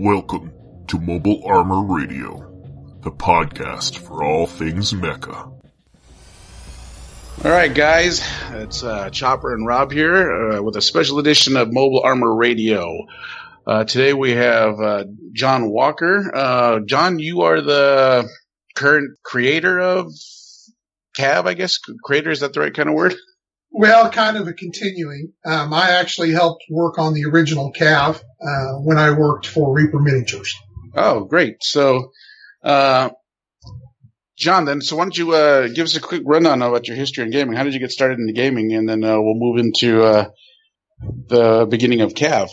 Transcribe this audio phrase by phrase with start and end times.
[0.00, 0.52] Welcome
[0.86, 2.38] to Mobile Armor Radio,
[3.02, 5.34] the podcast for all things mecha.
[5.34, 5.60] All
[7.50, 12.02] right, guys, it's uh, Chopper and Rob here uh, with a special edition of Mobile
[12.04, 13.08] Armor Radio.
[13.66, 16.30] Uh, today we have uh, John Walker.
[16.32, 18.30] Uh, John, you are the
[18.76, 20.12] current creator of
[21.18, 21.78] Cav, I guess.
[22.04, 23.16] Creator is that the right kind of word?
[23.70, 25.32] Well, kind of a continuing.
[25.44, 30.00] Um, I actually helped work on the original Cav uh, when I worked for Reaper
[30.00, 30.54] Miniatures.
[30.94, 31.62] Oh, great!
[31.62, 32.10] So,
[32.64, 33.10] uh,
[34.36, 37.24] John, then, so why don't you uh, give us a quick rundown about your history
[37.24, 37.56] in gaming?
[37.56, 40.30] How did you get started in the gaming, and then uh, we'll move into uh,
[41.00, 42.50] the beginning of Cav.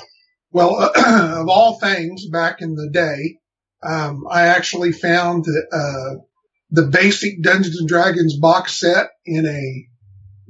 [0.51, 3.39] Well, of all things, back in the day,
[3.83, 6.15] um, I actually found uh,
[6.71, 9.87] the basic Dungeons and Dragons box set in a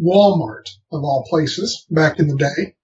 [0.01, 2.75] Walmart of all places back in the day.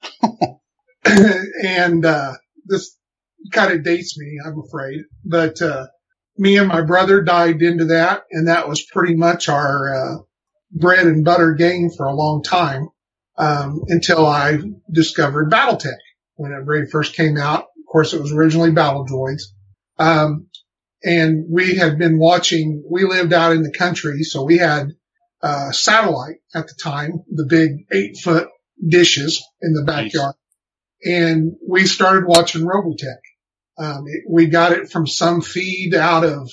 [1.64, 2.34] and, uh,
[2.66, 2.98] this
[3.52, 5.88] kind of dates me, I'm afraid, but, uh,
[6.38, 10.18] me and my brother dived into that and that was pretty much our, uh,
[10.72, 12.88] bread and butter game for a long time,
[13.38, 14.60] um, until I
[14.92, 15.98] discovered Battletech
[16.36, 17.64] when it very first came out.
[17.64, 19.44] Of course, it was originally Battle Droids.
[20.00, 20.48] Um,
[21.04, 24.92] and we had been watching, we lived out in the country, so we had
[25.44, 28.48] uh, satellite at the time, the big eight foot
[28.86, 30.36] dishes in the backyard.
[31.04, 31.14] Nice.
[31.14, 33.22] And we started watching Robotech.
[33.78, 36.50] Um, it, we got it from some feed out of,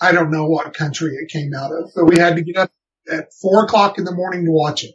[0.00, 2.70] I don't know what country it came out of, but we had to get up
[3.10, 4.94] at four o'clock in the morning to watch it.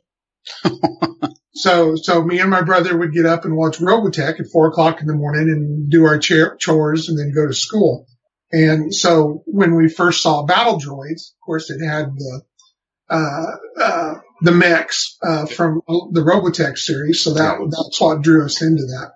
[1.56, 5.02] so, so me and my brother would get up and watch Robotech at four o'clock
[5.02, 8.06] in the morning and do our chores and then go to school.
[8.52, 12.44] And so when we first saw Battle Droids, of course it had the
[13.14, 17.24] uh, uh, the mechs uh, from the Robotech series.
[17.24, 19.12] So that that's what drew us into that.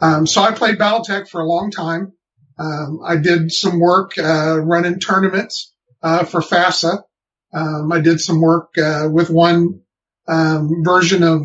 [0.00, 2.12] Um, so I played Battletech for a long time.
[2.60, 7.02] Um, I did some work uh, running tournaments uh, for FASA.
[7.52, 9.80] Um, I did some work uh, with one
[10.28, 11.42] um, version of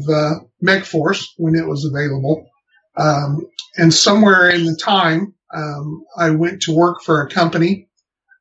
[0.61, 2.45] Mech Force when it was available.
[2.95, 3.47] Um,
[3.77, 7.87] and somewhere in the time, um, I went to work for a company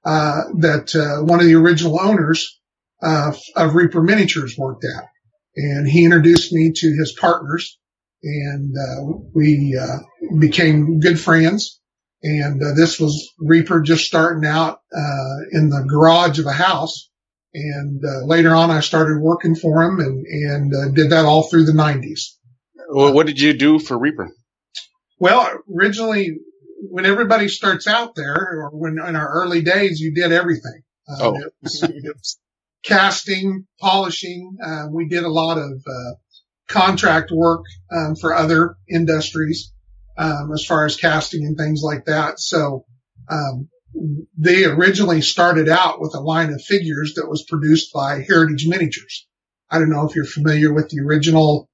[0.04, 2.57] that one of the original owners
[3.02, 5.04] uh, of Reaper Miniatures worked at.
[5.56, 7.78] And he introduced me to his partners
[8.22, 9.98] and, uh, we, uh,
[10.38, 11.80] became good friends.
[12.22, 17.10] And, uh, this was Reaper just starting out, uh, in the garage of a house.
[17.54, 21.64] And, uh, later on I started working for him and, and, did that all through
[21.64, 22.36] the nineties.
[22.90, 24.30] Well, what did you do for Reaper?
[25.18, 26.38] Well, originally
[26.80, 30.82] when everybody starts out there or when in our early days, you did everything.
[31.20, 31.34] oh.
[31.36, 32.38] It was, it was,
[32.84, 34.56] casting, polishing.
[34.64, 36.14] Uh, we did a lot of uh,
[36.68, 39.72] contract work um, for other industries
[40.16, 42.40] um, as far as casting and things like that.
[42.40, 42.84] So
[43.30, 43.68] um,
[44.36, 49.26] they originally started out with a line of figures that was produced by Heritage Miniatures.
[49.70, 51.68] I don't know if you're familiar with the original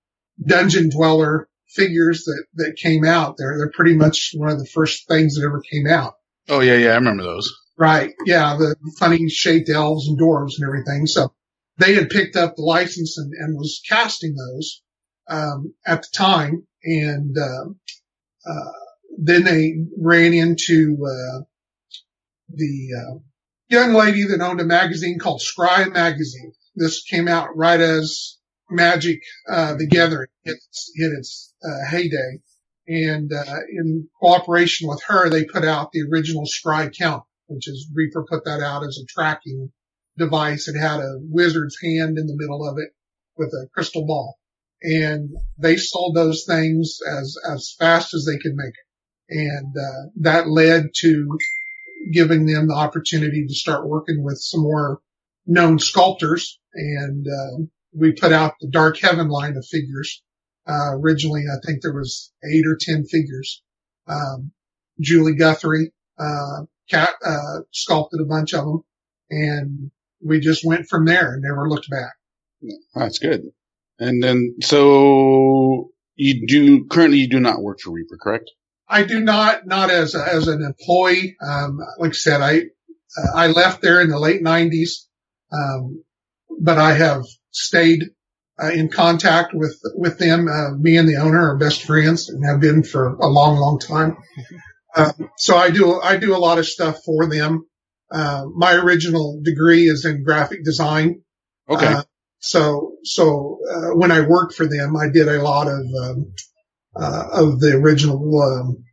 [0.44, 3.36] Dungeon Dweller figures that that came out.
[3.36, 6.14] They're they're pretty much one of the first things that ever came out.
[6.48, 7.52] Oh yeah, yeah, I remember those.
[7.76, 8.12] Right.
[8.24, 8.56] Yeah.
[8.56, 11.06] The funny shaped elves and dwarves and everything.
[11.06, 11.34] So
[11.78, 14.82] they had picked up the license and, and was casting those,
[15.28, 16.66] um, at the time.
[16.84, 17.64] And, uh,
[18.48, 18.72] uh,
[19.18, 21.42] then they ran into, uh,
[22.48, 23.18] the, uh,
[23.68, 26.52] young lady that owned a magazine called Scrye Magazine.
[26.76, 28.38] This came out right as
[28.70, 30.56] Magic, uh, the Gathering hit,
[30.94, 32.40] hit its, uh, heyday.
[32.86, 33.32] And,
[33.70, 38.44] in cooperation with her, they put out the original Scrye count which is Reaper put
[38.44, 39.72] that out as a tracking
[40.16, 40.68] device.
[40.68, 42.90] It had a wizard's hand in the middle of it
[43.36, 44.38] with a crystal ball.
[44.82, 49.36] And they sold those things as, as fast as they could make it.
[49.36, 51.38] And, uh, that led to
[52.12, 55.00] giving them the opportunity to start working with some more
[55.46, 56.60] known sculptors.
[56.74, 57.64] And, uh,
[57.96, 60.22] we put out the Dark Heaven line of figures.
[60.66, 63.62] Uh, originally, I think there was eight or 10 figures.
[64.06, 64.52] Um,
[65.00, 68.84] Julie Guthrie, uh, Cat uh, sculpted a bunch of them,
[69.30, 69.90] and
[70.22, 72.12] we just went from there and never looked back.
[72.94, 73.42] That's good.
[73.98, 78.50] And then, so you do currently you do not work for Reaper, correct?
[78.88, 81.36] I do not, not as a, as an employee.
[81.40, 82.62] Um, like I said, I
[83.16, 85.06] uh, I left there in the late '90s,
[85.52, 86.02] um,
[86.60, 88.02] but I have stayed
[88.62, 90.48] uh, in contact with with them.
[90.48, 93.78] Uh, me and the owner are best friends and have been for a long, long
[93.78, 94.16] time.
[94.96, 97.66] Um, so I do, I do a lot of stuff for them.
[98.10, 101.22] Uh, my original degree is in graphic design.
[101.68, 101.86] Okay.
[101.86, 102.02] Uh,
[102.38, 106.32] so, so, uh, when I worked for them, I did a lot of, um,
[106.94, 108.84] uh, of the original, um,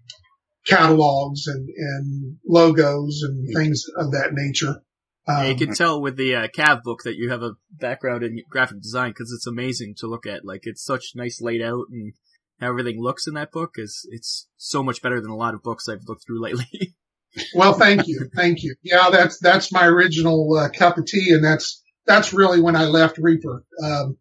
[0.66, 4.82] catalogs and, and logos and things of that nature.
[5.28, 8.24] Um, yeah, you can tell with the uh, Cav book that you have a background
[8.24, 10.46] in graphic design because it's amazing to look at.
[10.46, 12.14] Like it's such nice laid out and
[12.62, 15.64] how everything looks in that book is it's so much better than a lot of
[15.64, 16.96] books I've looked through lately.
[17.56, 18.76] well, thank you, thank you.
[18.84, 22.86] Yeah, that's that's my original uh, cup of tea, and that's that's really when I
[22.86, 23.66] left Reaper.
[23.84, 24.18] Um,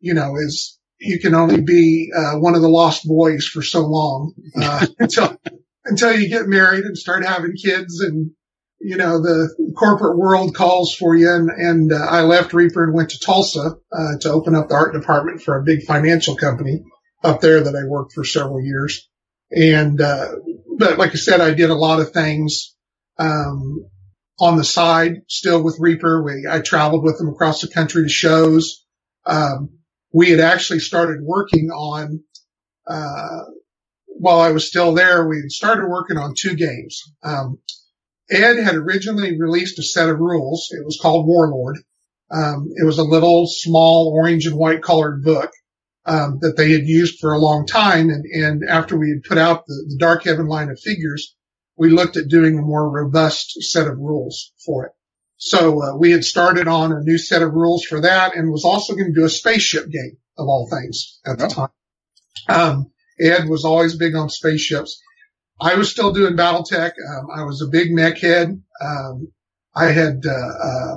[0.00, 3.80] you know, is you can only be uh, one of the lost boys for so
[3.80, 5.38] long uh, until
[5.84, 8.30] until you get married and start having kids and
[8.80, 11.28] you know, the corporate world calls for you.
[11.28, 14.76] And, and uh, I left Reaper and went to Tulsa uh, to open up the
[14.76, 16.84] art department for a big financial company
[17.22, 19.08] up there that I worked for several years.
[19.50, 20.32] And, uh,
[20.76, 22.74] but like I said, I did a lot of things,
[23.18, 23.86] um,
[24.40, 26.22] on the side still with Reaper.
[26.22, 28.84] We, I traveled with them across the country to shows.
[29.26, 29.78] Um,
[30.12, 32.22] we had actually started working on,
[32.86, 33.44] uh,
[34.06, 37.12] while I was still there, we had started working on two games.
[37.22, 37.58] Um,
[38.30, 40.68] Ed had originally released a set of rules.
[40.70, 41.78] It was called Warlord.
[42.30, 45.50] Um, it was a little small orange and white colored book
[46.08, 48.08] um, that they had used for a long time.
[48.08, 51.36] And, and after we had put out the, the, Dark Heaven line of figures,
[51.76, 54.92] we looked at doing a more robust set of rules for it.
[55.36, 58.64] So uh, we had started on a new set of rules for that, and was
[58.64, 61.48] also going to do a spaceship game of all things at the oh.
[61.48, 61.68] time.
[62.48, 62.90] Um,
[63.20, 65.00] Ed was always big on spaceships.
[65.60, 66.90] I was still doing BattleTech.
[66.90, 68.60] Um, I was a big mech head.
[68.80, 69.28] Um,
[69.74, 70.96] I had, uh, uh,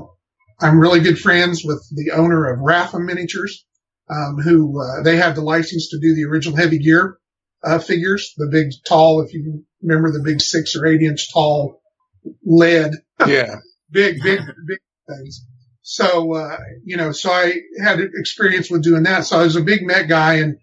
[0.60, 3.66] I'm really good friends with the owner of Rafa Miniatures,
[4.12, 7.18] um, who, uh, they had the license to do the original heavy gear,
[7.64, 11.82] uh, figures, the big tall, if you remember the big six or eight inch tall
[12.46, 12.92] lead.
[13.26, 13.56] Yeah.
[13.92, 15.46] big, big, big things.
[15.82, 17.54] So, uh, you know, so I
[17.84, 19.26] had experience with doing that.
[19.26, 20.58] So I was a big mech guy and,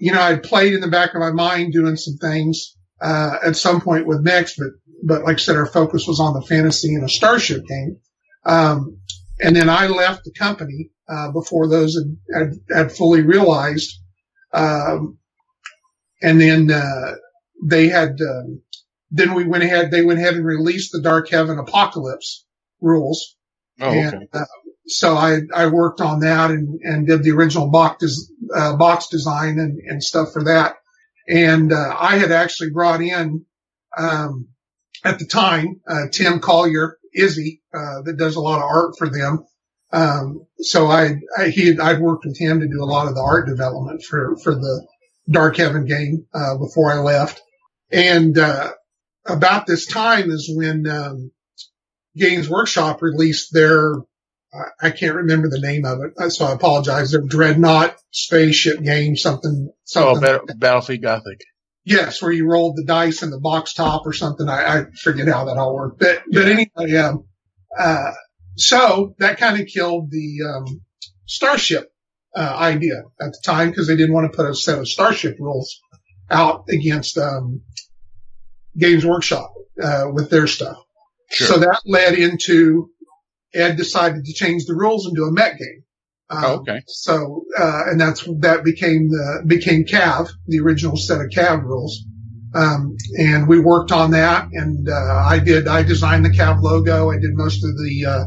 [0.00, 3.56] you know, I'd played in the back of my mind doing some things uh, at
[3.56, 4.68] some point with mechs, but
[5.06, 7.98] but like I said, our focus was on the fantasy and a starship game.
[8.46, 8.98] Um,
[9.44, 14.00] and then I left the company uh, before those had, had, had fully realized.
[14.52, 15.18] Um,
[16.22, 17.12] and then uh,
[17.62, 18.62] they had um,
[19.10, 19.90] then we went ahead.
[19.90, 22.46] They went ahead and released the Dark Heaven Apocalypse
[22.80, 23.36] rules.
[23.80, 24.26] Oh, and, okay.
[24.32, 24.44] Uh,
[24.86, 29.08] so I I worked on that and and did the original box des- uh, box
[29.08, 30.76] design and and stuff for that.
[31.28, 33.44] And uh, I had actually brought in
[33.96, 34.48] um,
[35.04, 39.08] at the time uh, Tim Collier, Izzy, uh, that does a lot of art for
[39.08, 39.44] them.
[39.92, 43.14] Um, so I, I he had, I'd worked with him to do a lot of
[43.14, 44.86] the art development for for the
[45.30, 47.40] Dark Heaven game uh, before I left.
[47.92, 48.72] And uh,
[49.26, 51.30] about this time is when um,
[52.16, 53.94] Games Workshop released their
[54.80, 57.10] I can't remember the name of it, so I apologize.
[57.10, 59.72] Their Dreadnought spaceship game, something.
[59.84, 61.40] something oh, Battlefleet Gothic.
[61.84, 64.48] Yes, where you rolled the dice in the box top or something.
[64.48, 67.24] I, I forget how that all worked, but but anyway, um,
[67.78, 68.12] uh,
[68.56, 70.82] so that kind of killed the um,
[71.26, 71.92] Starship
[72.34, 75.36] uh, idea at the time because they didn't want to put a set of Starship
[75.38, 75.80] rules
[76.30, 77.60] out against um,
[78.76, 79.52] Games Workshop
[79.82, 80.76] uh, with their stuff.
[81.30, 81.46] Sure.
[81.46, 82.90] So that led into
[83.52, 85.84] Ed decided to change the rules and do a mech game.
[86.30, 86.82] Um, oh, okay.
[86.86, 92.04] So, uh, and that's, that became the, became Cav, the original set of Cav rules.
[92.54, 97.10] Um, and we worked on that and, uh, I did, I designed the Cav logo.
[97.10, 98.24] I did most of the, uh,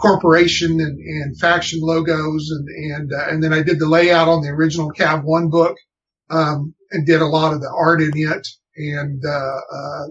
[0.00, 4.42] corporation and, and faction logos and, and, uh, and then I did the layout on
[4.42, 5.76] the original Cav one book,
[6.30, 10.06] um, and did a lot of the art in it and, uh, uh,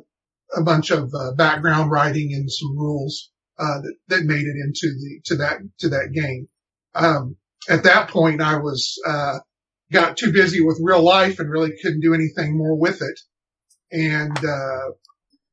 [0.55, 5.21] a bunch of, background writing and some rules uh, that, that made it into the
[5.25, 6.47] to that to that game.
[6.95, 7.37] Um,
[7.69, 9.39] at that point, I was uh,
[9.91, 13.19] got too busy with real life and really couldn't do anything more with it,
[13.91, 14.91] and uh,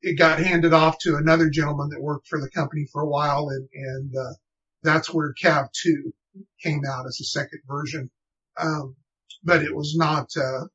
[0.01, 3.49] it got handed off to another gentleman that worked for the company for a while,
[3.49, 4.33] and and uh,
[4.83, 6.13] that's where Cav Two
[6.61, 8.09] came out as a second version.
[8.57, 8.95] Um,
[9.43, 10.65] but it was not uh,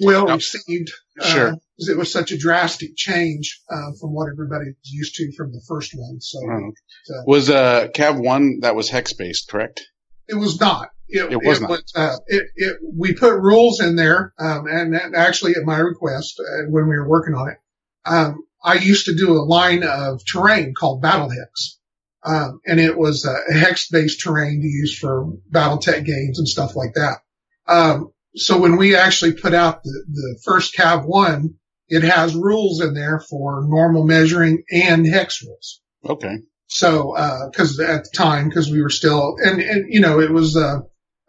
[0.00, 0.90] well received.
[1.20, 1.52] Sure.
[1.52, 5.52] Uh, it was such a drastic change uh, from what everybody was used to from
[5.52, 6.20] the first one.
[6.20, 9.86] So, uh, was uh, Cav one that was hex based, correct?
[10.28, 10.90] It was not.
[11.08, 11.70] It, it was it not.
[11.70, 15.78] Was, uh, it, it, we put rules in there, um, and, and, actually at my
[15.78, 17.58] request uh, when we were working on it,
[18.04, 21.78] um, I used to do a line of terrain called Battle Hex.
[22.24, 26.74] Um, and it was a hex based terrain to use for BattleTech games and stuff
[26.74, 27.18] like that.
[27.66, 31.54] Um, so when we actually put out the, the first Cav one,
[31.88, 35.80] it has rules in there for normal measuring and hex rules.
[36.04, 36.38] Okay.
[36.68, 40.30] So, uh, cause at the time, cause we were still, and, and, you know, it
[40.30, 40.80] was, uh,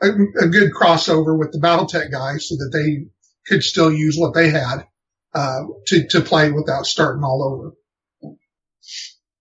[0.02, 0.08] a,
[0.42, 3.08] a good crossover with the Battletech guys so that they
[3.48, 4.86] could still use what they had.
[5.34, 7.76] uh, to, to play without starting all over.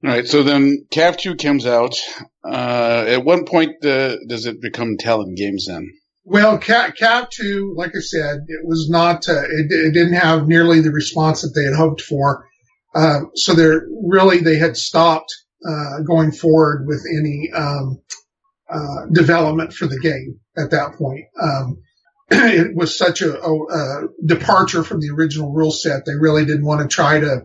[0.04, 1.94] All right, so then Cav 2 comes out.
[2.44, 5.88] Uh, at one point, uh, does it become Talon Games then?
[6.24, 10.46] Well, Cav, Cav 2, like I said, it was not, uh, it, it, didn't have
[10.46, 12.46] nearly the response that they had hoped for.
[12.94, 15.34] Uh, so they're really, they had stopped,
[15.66, 18.00] uh, going forward with any, um,
[18.70, 21.24] uh, development for the game at that point.
[21.40, 21.78] Um,
[22.30, 26.04] it was such a, a, a, departure from the original rule set.
[26.04, 27.44] They really didn't want to try to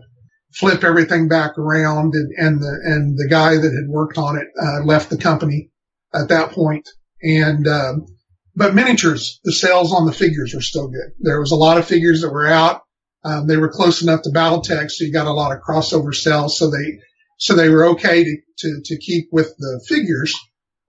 [0.52, 4.48] flip everything back around and, and the, and the guy that had worked on it,
[4.60, 5.70] uh, left the company
[6.12, 6.88] at that point.
[7.22, 8.06] And, um,
[8.54, 11.12] but miniatures, the sales on the figures were still good.
[11.20, 12.82] There was a lot of figures that were out.
[13.24, 16.58] Um, they were close enough to BattleTech, so you got a lot of crossover sales.
[16.58, 16.98] So they,
[17.38, 20.34] so they were okay to, to, to keep with the figures,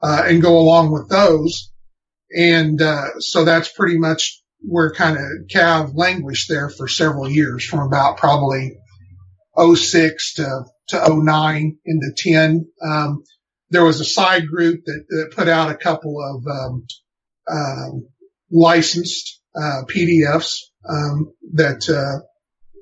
[0.02, 1.72] uh, and go along with those.
[2.36, 5.24] And, uh, so that's pretty much where kind of
[5.54, 8.78] Cav languished there for several years from about probably
[9.58, 12.68] 06 to, to 09 into 10.
[12.82, 13.24] Um,
[13.70, 16.88] there was a side group that, that put out a couple of, um,
[17.50, 18.08] um,
[18.52, 22.26] licensed, uh, PDFs, um, that, uh,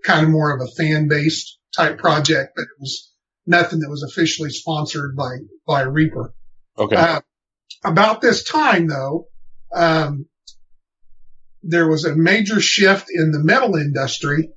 [0.04, 3.13] kind of more of a fan based type project, but it was
[3.46, 6.34] nothing that was officially sponsored by, by Reaper.
[6.78, 6.96] Okay.
[6.96, 7.22] Uh,
[7.84, 9.28] about this time though,
[9.74, 10.26] um,
[11.62, 14.50] there was a major shift in the metal industry.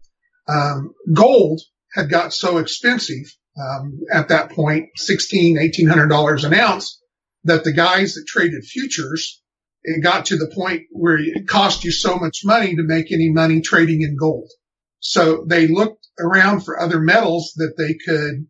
[0.48, 1.60] Um, gold
[1.94, 3.24] had got so expensive
[3.58, 7.00] um, at that point, sixteen, eighteen hundred dollars an ounce,
[7.44, 9.42] that the guys that traded futures,
[9.82, 13.30] it got to the point where it cost you so much money to make any
[13.30, 14.50] money trading in gold.
[14.98, 18.46] So they looked around for other metals that they could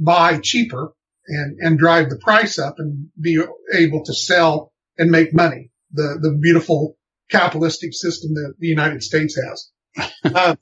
[0.00, 0.92] buy cheaper
[1.26, 3.40] and, and drive the price up and be
[3.72, 5.70] able to sell and make money.
[5.92, 6.96] The, the beautiful
[7.30, 10.12] capitalistic system that the United States has.
[10.24, 10.56] uh,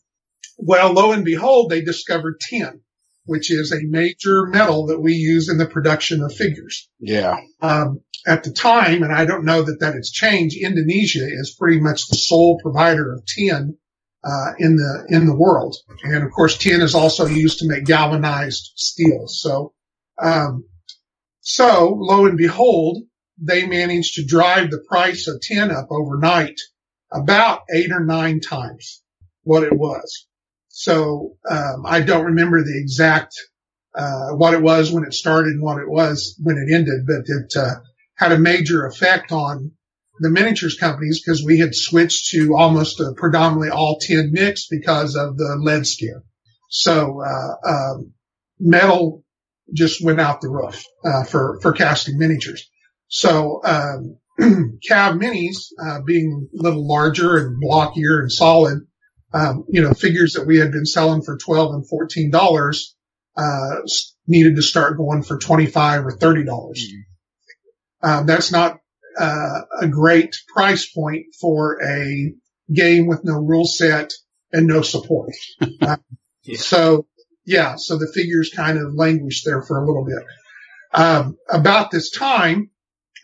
[0.57, 2.81] well, lo and behold, they discovered tin,
[3.25, 6.89] which is a major metal that we use in the production of figures.
[6.99, 7.37] Yeah.
[7.61, 11.81] Um, at the time, and I don't know that that has changed, Indonesia is pretty
[11.81, 13.77] much the sole provider of tin
[14.25, 17.85] uh, in the in the world, and of course, tin is also used to make
[17.85, 19.27] galvanized steel.
[19.29, 19.73] So,
[20.21, 20.65] um,
[21.41, 23.05] so lo and behold,
[23.41, 26.59] they managed to drive the price of tin up overnight
[27.13, 29.03] about eight or nine times
[29.43, 30.27] what it was.
[30.69, 33.35] So um, I don't remember the exact
[33.95, 37.25] uh, what it was when it started and what it was when it ended, but
[37.27, 37.81] it uh,
[38.15, 39.73] had a major effect on
[40.21, 45.17] the miniatures companies because we had switched to almost a predominantly all tin mix because
[45.17, 46.23] of the lead scare.
[46.71, 48.13] So uh, um,
[48.59, 49.25] metal
[49.75, 52.69] just went out the roof uh, for for casting miniatures.
[53.09, 58.87] So um, Cav minis, uh, being a little larger and blockier and solid,
[59.33, 61.85] um, you know, figures that we had been selling for 12 and
[62.33, 62.83] $14,
[63.37, 63.77] uh,
[64.27, 66.47] needed to start going for 25 or $30.
[66.47, 68.09] Mm-hmm.
[68.09, 68.79] Um, that's not,
[69.19, 72.33] uh, a great price point for a
[72.73, 74.13] game with no rule set
[74.53, 75.33] and no support.
[75.81, 75.97] Uh,
[76.43, 76.57] yeah.
[76.59, 77.07] So
[77.45, 80.23] yeah, so the figures kind of languished there for a little bit.
[80.93, 82.71] Um, about this time,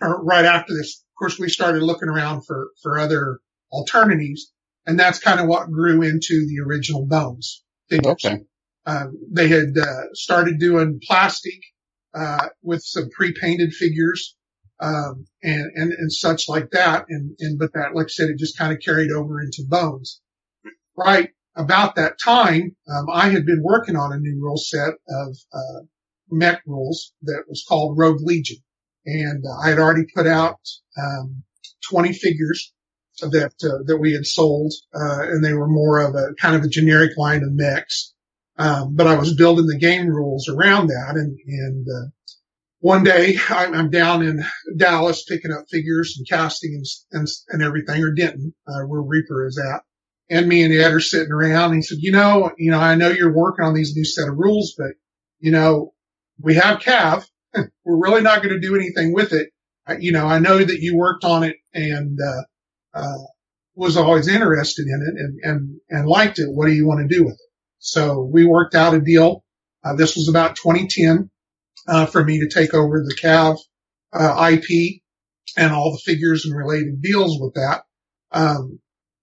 [0.01, 4.53] or right after this, of course, we started looking around for, for other alternatives.
[4.87, 7.63] And that's kind of what grew into the original Bones.
[7.89, 8.13] Figures.
[8.13, 8.39] Okay.
[8.87, 11.61] Uh, they had uh, started doing plastic
[12.15, 14.37] uh, with some pre-painted figures
[14.81, 17.07] um, and, and and such like that.
[17.09, 20.21] And and but that, like I said, it just kind of carried over into Bones.
[20.97, 25.37] Right about that time, um, I had been working on a new rule set of
[25.53, 25.81] uh,
[26.31, 28.59] mech rules that was called Rogue Legion,
[29.07, 30.59] and uh, I had already put out
[30.99, 31.43] um,
[31.91, 32.73] 20 figures
[33.21, 36.63] that uh, that we had sold, uh, and they were more of a kind of
[36.63, 38.13] a generic line of mix.
[38.57, 42.11] Um, but I was building the game rules around that, and and uh,
[42.85, 44.45] one day I'm, down in
[44.77, 49.47] Dallas picking up figures and casting and and, and everything, or Denton, uh, where Reaper
[49.47, 49.81] is at.
[50.29, 51.71] And me and Ed are sitting around.
[51.71, 54.29] And he said, "You know, you know, I know you're working on these new set
[54.29, 54.91] of rules, but
[55.41, 55.95] you know,
[56.39, 57.25] we have Cav.
[57.55, 59.49] We're really not going to do anything with it.
[59.87, 62.43] I, you know, I know that you worked on it and." Uh,
[62.99, 63.25] uh,
[63.77, 66.47] was always interested in it and, and, and liked it.
[66.49, 67.51] What do you want to do with it?
[67.81, 69.43] So we worked out a deal.
[69.83, 71.29] Uh, this was about 2010,
[71.87, 73.59] uh, for me to take over the Cav,
[74.13, 75.01] uh, IP
[75.57, 77.83] and all the figures and related deals with that.
[78.33, 78.81] Um,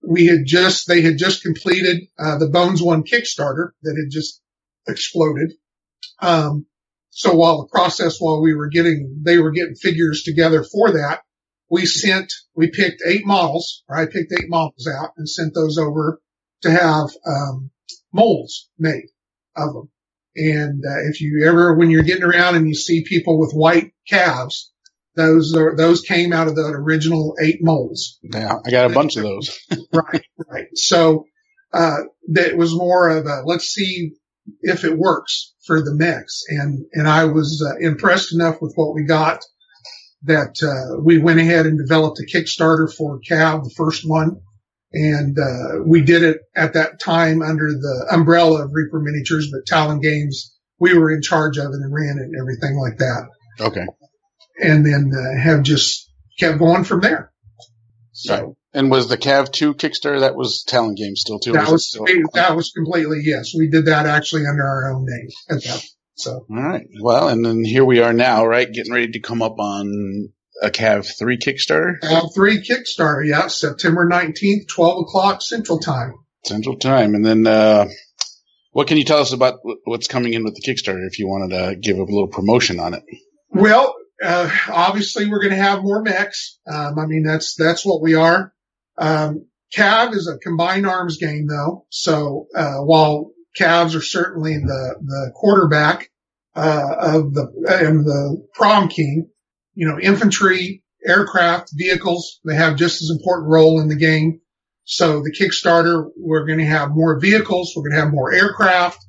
[0.07, 4.41] we had just, they had just completed, uh, the Bones One Kickstarter that had just
[4.87, 5.53] exploded.
[6.19, 6.65] Um,
[7.09, 11.21] so while the process, while we were getting, they were getting figures together for that,
[11.69, 15.77] we sent, we picked eight models, or I picked eight models out and sent those
[15.77, 16.19] over
[16.63, 17.71] to have, um,
[18.13, 19.07] molds made
[19.55, 19.89] of them.
[20.35, 23.91] And uh, if you ever, when you're getting around and you see people with white
[24.09, 24.67] Cavs,
[25.15, 28.17] those are those came out of the original eight molds.
[28.23, 29.59] Yeah, I got a bunch of those.
[29.93, 30.67] right, right.
[30.73, 31.25] So
[31.73, 31.97] uh,
[32.29, 34.13] that was more of a let's see
[34.61, 38.95] if it works for the mix, and and I was uh, impressed enough with what
[38.95, 39.43] we got
[40.23, 44.39] that uh, we went ahead and developed a Kickstarter for Cav, the first one,
[44.93, 49.65] and uh, we did it at that time under the umbrella of Reaper Miniatures, but
[49.65, 53.29] Talon Games we were in charge of it and ran it and everything like that.
[53.61, 53.85] Okay.
[54.59, 57.31] And then uh, have just kept going from there.
[58.11, 58.35] So.
[58.35, 58.45] Right.
[58.73, 61.51] And was the Cav two Kickstarter that was Talon Games still too?
[61.51, 63.53] That was, still- that was completely yes.
[63.57, 65.85] We did that actually under our own name at that.
[66.15, 66.85] So All right.
[67.01, 68.71] Well, and then here we are now, right?
[68.71, 74.07] Getting ready to come up on a Cav three Kickstarter Cav three Kickstarter, yeah, September
[74.07, 76.13] nineteenth, twelve o'clock Central Time.
[76.45, 77.87] Central Time, and then uh,
[78.71, 81.05] what can you tell us about what's coming in with the Kickstarter?
[81.05, 83.03] If you wanted to give a little promotion on it.
[83.49, 86.59] Well, uh, obviously we're going to have more mechs.
[86.71, 88.53] Um, I mean, that's, that's what we are.
[88.97, 91.85] Um, Cav is a combined arms game though.
[91.89, 96.09] So, uh, while Cavs are certainly the, the quarterback,
[96.55, 99.29] uh, of the, and the prom king,
[99.73, 104.41] you know, infantry, aircraft, vehicles, they have just as important role in the game.
[104.83, 107.73] So the Kickstarter, we're going to have more vehicles.
[107.75, 108.99] We're going to have more aircraft.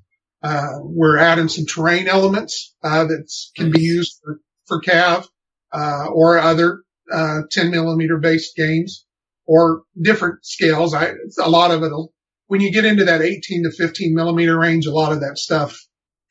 [0.43, 5.27] Uh, we're adding some terrain elements, uh, that can be used for, for Cav,
[5.73, 9.07] uh, or other, uh, 10 millimeter based games
[9.47, 10.95] or different scales.
[10.95, 12.13] I, a lot of it'll,
[12.47, 15.79] when you get into that 18 to 15 millimeter range, a lot of that stuff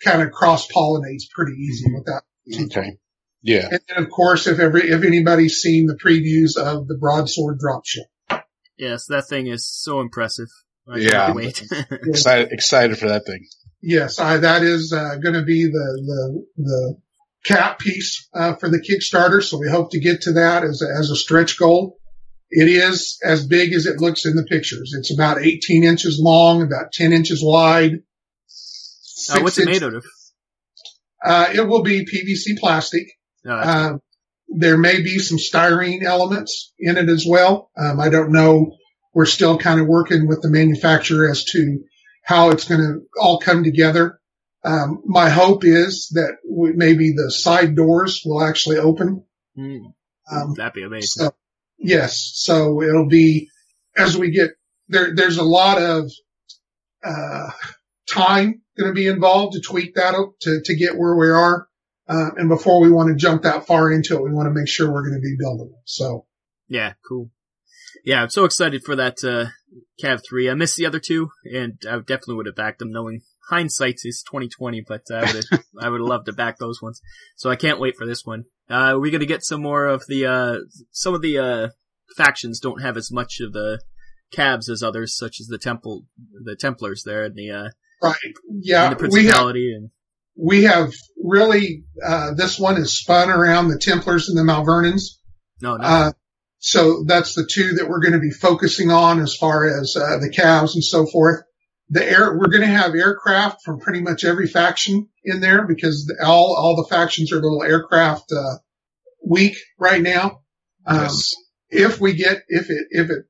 [0.04, 2.24] kind of cross pollinates pretty easy with that.
[2.66, 2.98] Okay.
[3.44, 3.68] Yeah.
[3.72, 8.40] And then of course, if every, if anybody's seen the previews of the broadsword dropship.
[8.78, 10.48] Yes, that thing is so impressive.
[10.88, 11.10] I Yeah.
[11.10, 11.64] cannot wait.
[11.92, 13.46] Excited, excited for that thing.
[13.82, 16.96] Yes, I, that is uh, going to be the the the
[17.46, 19.42] cap piece uh, for the Kickstarter.
[19.44, 21.98] So we hope to get to that as a, as a stretch goal.
[22.52, 24.94] It is as big as it looks in the pictures.
[24.98, 27.94] It's about 18 inches long, about 10 inches wide.
[29.32, 30.06] uh, what's it made out of?
[31.26, 33.08] Uh, it will be PVC plastic.
[33.44, 33.98] No, Uh,
[34.54, 37.72] there may be some styrene elements in it as well.
[37.78, 38.76] Um, I don't know.
[39.14, 41.80] We're still kind of working with the manufacturer as to
[42.24, 44.20] how it's going to all come together.
[44.64, 49.24] Um, my hope is that we, maybe the side doors will actually open.
[49.56, 49.78] hmm,
[50.32, 51.26] Um, that'd be amazing.
[51.26, 51.32] so,
[51.80, 53.50] yes, so it'll be
[53.98, 54.52] as we get
[54.88, 55.16] there.
[55.16, 56.12] There's a lot of
[57.04, 57.50] uh,
[58.10, 61.68] time going to be involved to tweak that up to to get where we are.
[62.12, 64.68] Uh, and before we want to jump that far into it, we want to make
[64.68, 65.80] sure we're going to be buildable.
[65.86, 66.26] So
[66.68, 67.30] Yeah, cool.
[68.04, 69.50] Yeah, I'm so excited for that uh,
[70.04, 70.50] Cav three.
[70.50, 72.92] I missed the other two, and I definitely would have backed them.
[72.92, 76.82] Knowing hindsight is 2020, but I would have I would have loved to back those
[76.82, 77.02] ones.
[77.38, 78.46] So I can't wait for this one.
[78.70, 80.58] Uh, we're gonna get some more of the uh,
[80.92, 81.70] some of the uh,
[82.18, 83.82] factions don't have as much of the
[84.32, 86.06] cabs as others, such as the Temple,
[86.44, 87.70] the Templars there, and the uh,
[88.02, 88.16] right,
[88.50, 89.92] yeah, and the we have Principality, and
[90.36, 90.92] we have
[91.24, 95.18] really uh, this one is spun around the Templars and the Malvernians.
[95.62, 96.12] no, no, Uh,
[96.60, 100.18] so that's the two that we're going to be focusing on as far as uh,
[100.20, 101.42] the Cavs and so forth.
[101.90, 106.06] The air, we're going to have aircraft from pretty much every faction in there because
[106.06, 108.58] the, all all the factions are a little aircraft uh,
[109.26, 110.42] weak right now.
[110.86, 111.36] Um, Yes.
[111.74, 113.26] If we get if it if it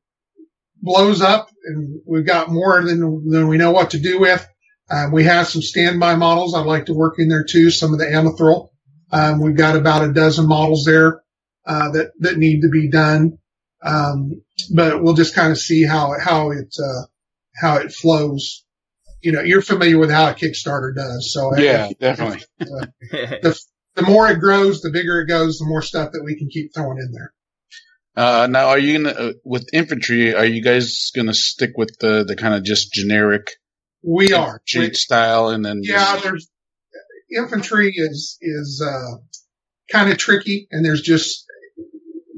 [0.81, 4.45] blows up and we've got more than than we know what to do with,
[4.91, 6.53] um, we have some standby models.
[6.53, 7.69] I'd like to work in there too.
[7.71, 8.69] Some of the Amethril.
[9.11, 11.21] Um, we've got about a dozen models there
[11.65, 13.37] uh, that that need to be done.
[13.83, 14.41] Um,
[14.75, 17.05] but we'll just kind of see how how it uh,
[17.55, 18.63] how it flows.
[19.21, 22.43] You know, you're familiar with how a Kickstarter does, so Yeah, definitely.
[22.99, 26.73] the more it grows, the bigger it goes, the more stuff that we can keep
[26.73, 27.33] throwing in there.
[28.15, 30.33] Uh, now, are you gonna uh, with infantry?
[30.35, 33.47] Are you guys gonna stick with the the kind of just generic
[34.03, 34.61] We are.
[34.65, 36.49] cheat style, and then Yeah, just- there's
[37.35, 39.17] infantry is is uh,
[39.91, 41.45] kind of tricky, and there's just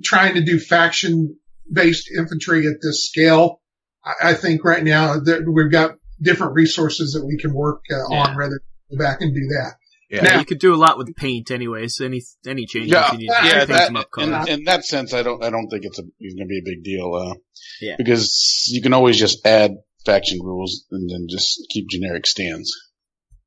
[0.03, 1.37] trying to do faction
[1.71, 3.61] based infantry at this scale.
[4.03, 7.95] I, I think right now that we've got different resources that we can work uh,
[8.13, 9.75] on rather than go back and do that.
[10.09, 11.99] yeah, yeah, you could do a lot with paint, anyways.
[12.01, 13.65] Any any changes yeah, you need, yeah, to yeah.
[13.65, 16.35] That, them up in, in that sense, I don't I don't think it's a it's
[16.35, 17.13] gonna be a big deal.
[17.13, 17.33] Uh,
[17.81, 17.95] Yeah.
[17.97, 19.71] because you can always just add
[20.05, 22.71] faction rules and then just keep generic stands.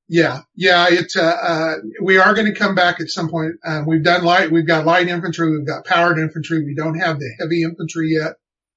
[0.08, 3.54] Yeah, yeah, it, uh, uh, we are going to come back at some point.
[3.66, 6.64] Um, we've done light, we've got light infantry, we've got powered infantry.
[6.64, 8.34] We don't have the heavy infantry yet.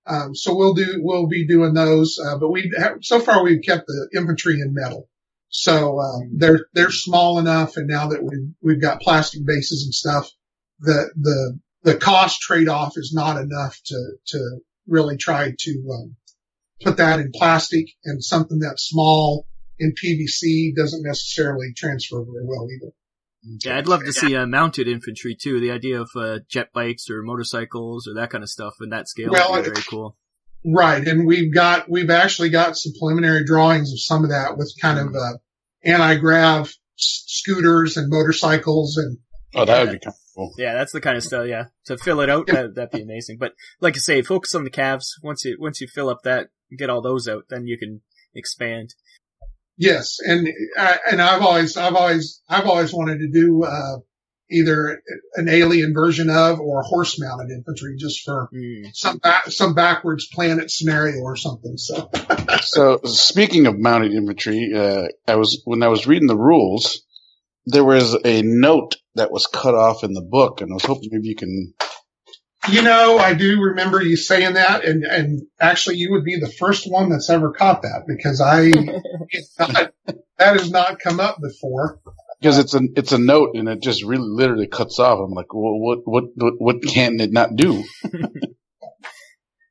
[0.07, 2.19] Um, so we'll do, we'll be doing those.
[2.19, 5.07] Uh, but we have, so far we've kept the infantry in metal.
[5.49, 7.77] So, um, they're, they're small enough.
[7.77, 10.31] And now that we've, we've got plastic bases and stuff,
[10.79, 16.15] the, the, the cost trade off is not enough to, to really try to, um,
[16.81, 22.67] put that in plastic and something that's small in PVC doesn't necessarily transfer very well
[22.69, 22.91] either.
[23.63, 25.59] Yeah, I'd love to see uh, mounted infantry too.
[25.61, 29.07] The idea of uh, jet bikes or motorcycles or that kind of stuff in that
[29.07, 30.17] scale Well, would be very cool.
[30.65, 31.07] Right.
[31.07, 34.99] And we've got, we've actually got some preliminary drawings of some of that with kind
[34.99, 35.37] of, uh,
[35.85, 39.17] anti-grav s- scooters and motorcycles and
[39.55, 40.53] Oh, that would be kind of cool.
[40.59, 41.47] Yeah, that's the kind of stuff.
[41.47, 43.37] Yeah, to fill it out, that, that'd be amazing.
[43.39, 45.05] But like I say, focus on the Cavs.
[45.23, 48.01] Once you once you fill up that, get all those out, then you can
[48.35, 48.93] expand.
[49.77, 50.17] yes.
[50.25, 53.97] And, uh, and I've always, I've always, I've always wanted to do, uh,
[54.51, 54.99] either
[55.35, 58.89] an alien version of or horse mounted infantry just for Mm.
[58.93, 61.77] some back, some backwards planet scenario or something.
[61.77, 62.09] So
[62.61, 67.03] So speaking of mounted infantry, uh, I was when I was reading the rules,
[67.67, 71.09] there was a note that was cut off in the book, and I was hoping
[71.11, 71.73] maybe you can.
[72.71, 76.51] You know, I do remember you saying that, and and actually, you would be the
[76.51, 78.69] first one that's ever caught that because I
[79.59, 79.93] not,
[80.37, 81.99] that has not come up before.
[82.39, 85.19] Because it's a it's a note and it just really literally cuts off.
[85.19, 87.83] I'm like, well, what what what what can it not do?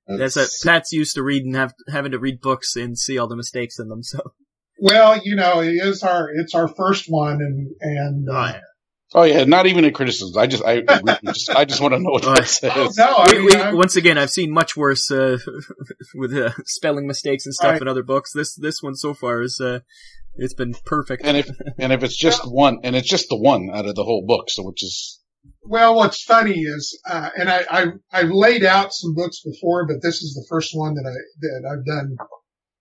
[0.06, 3.36] That's a Pat's used to reading, have having to read books and see all the
[3.36, 4.02] mistakes in them.
[4.02, 4.20] So
[4.80, 8.60] Well, you know, it is our it's our first one, and and Oh, uh, yeah.
[9.14, 10.38] Oh yeah, not even a criticism.
[10.38, 10.82] I just I
[11.24, 12.72] just, I just want to know what that says.
[12.76, 15.38] oh, no, I mean, we, I'm- once again, I've seen much worse uh,
[16.14, 17.82] with uh, spelling mistakes and stuff Right.
[17.82, 18.32] in other books.
[18.34, 19.80] This this one so far is uh,
[20.34, 21.22] it's been perfect.
[21.24, 24.04] And if and if it's just one, and it's just the one out of the
[24.04, 25.20] whole book, so which is
[25.64, 30.02] Well, what's funny is, uh, and I, I, I've laid out some books before, but
[30.02, 32.16] this is the first one that I, that I've done.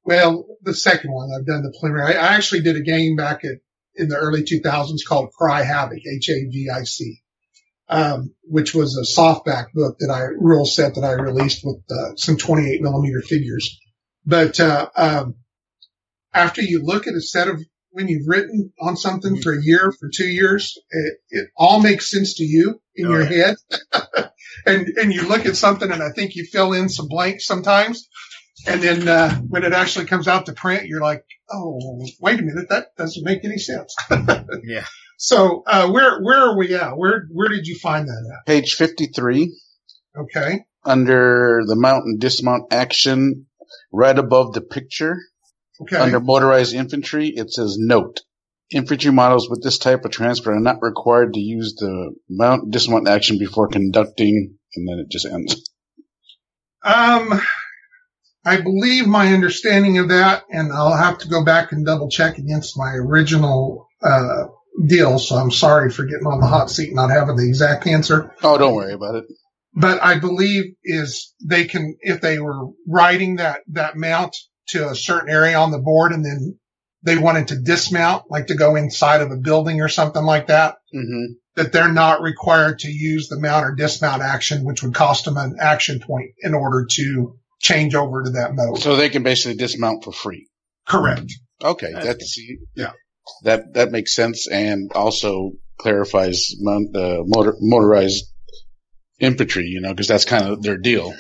[0.04, 2.16] Well, the second one I've done the preliminary.
[2.16, 3.58] I, I actually did a game back at,
[3.98, 7.22] in the early 2000s called Cry Havoc, H-A-V-I-C,
[7.90, 12.16] um, which was a softback book that I, rule set that I released with, uh,
[12.16, 13.80] some 28 millimeter figures.
[14.26, 15.36] But, uh, um,
[16.34, 19.92] after you look at a set of when you've written on something for a year,
[20.00, 23.54] for two years, it, it all makes sense to you in Oh, your yeah.
[23.94, 24.30] head.
[24.68, 28.08] and, and you look at something and I think you fill in some blanks sometimes.
[28.66, 32.44] And then, uh, when it actually comes out to print, you're like, Oh, wait a
[32.44, 32.70] minute.
[32.70, 33.96] That doesn't make any sense.
[34.64, 34.86] yeah,
[35.18, 36.98] So, uh, where, where are we at?
[36.98, 38.46] Where, where did you find that at?
[38.46, 39.56] page fifty three?
[40.18, 40.66] Okay.
[40.84, 43.46] under the mount and dismount action,
[43.94, 45.18] right above the picture.
[45.80, 45.96] Okay.
[45.98, 48.22] Under motorized infantry, it says note.
[48.72, 53.08] Infantry models with this type of transfer are not required to use the mount dismount
[53.08, 55.70] action before conducting, and then it just ends.
[56.84, 57.40] Um,
[58.48, 62.38] I believe my understanding of that, and I'll have to go back and double check
[62.38, 64.46] against my original, uh,
[64.86, 65.20] deal.
[65.20, 68.34] So I'm sorry for getting on the hot seat and not having the exact answer.
[68.44, 69.26] Oh, don't worry about it.
[69.74, 74.36] But I believe is they can, if they were riding that, that mount
[74.70, 76.58] to a certain area on the board and then
[77.04, 80.76] they wanted to dismount, like to go inside of a building or something like that,
[80.94, 85.26] hmm that they're not required to use the mount or dismount action, which would cost
[85.26, 88.80] them an action point in order to change over to that mode.
[88.80, 90.48] So they can basically dismount for free.
[90.88, 91.32] Correct.
[91.64, 92.40] Okay, That's that's
[92.76, 92.92] Yeah.
[93.44, 98.26] That that makes sense, and also clarifies mount, uh, motor, motorized
[99.20, 99.66] infantry.
[99.66, 101.14] You know, because that's kind of their deal.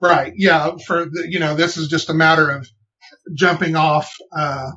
[0.00, 0.32] Right.
[0.36, 0.76] Yeah.
[0.86, 2.68] For the, you know, this is just a matter of
[3.34, 4.70] jumping off, uh,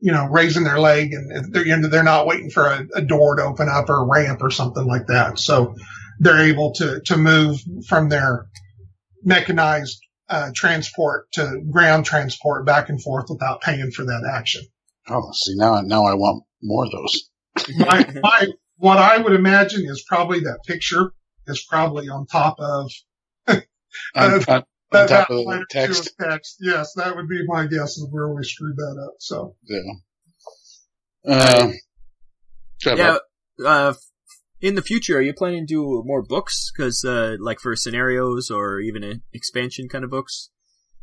[0.00, 3.02] you know, raising their leg and they're, you know, they're not waiting for a, a
[3.02, 5.38] door to open up or a ramp or something like that.
[5.38, 5.74] So
[6.18, 8.46] they're able to, to move from their
[9.22, 14.62] mechanized, uh, transport to ground transport back and forth without paying for that action.
[15.08, 17.30] Oh, see now now I want more of those.
[17.76, 21.12] my, my, what I would imagine is probably that picture
[21.46, 22.90] is probably on top of
[23.48, 23.60] On,
[24.14, 26.10] Uh, on, on top of the text.
[26.20, 26.56] text.
[26.60, 29.14] Yes, that would be my guess is where we screwed that up.
[29.18, 29.80] So Yeah.
[31.26, 31.72] Uh,
[32.84, 33.18] yeah.
[33.64, 33.92] Uh,
[34.60, 36.70] in the future, are you planning to do more books?
[36.76, 40.50] Because uh, like for scenarios or even expansion kind of books.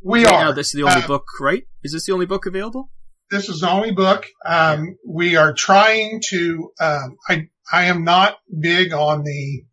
[0.02, 0.44] we Right are.
[0.46, 1.64] now, this is the only Uh, book, right?
[1.84, 2.92] Is this the only book available?
[3.30, 4.26] this is the only book.
[4.46, 9.64] Um, we are trying to, um, I, I am not big on the,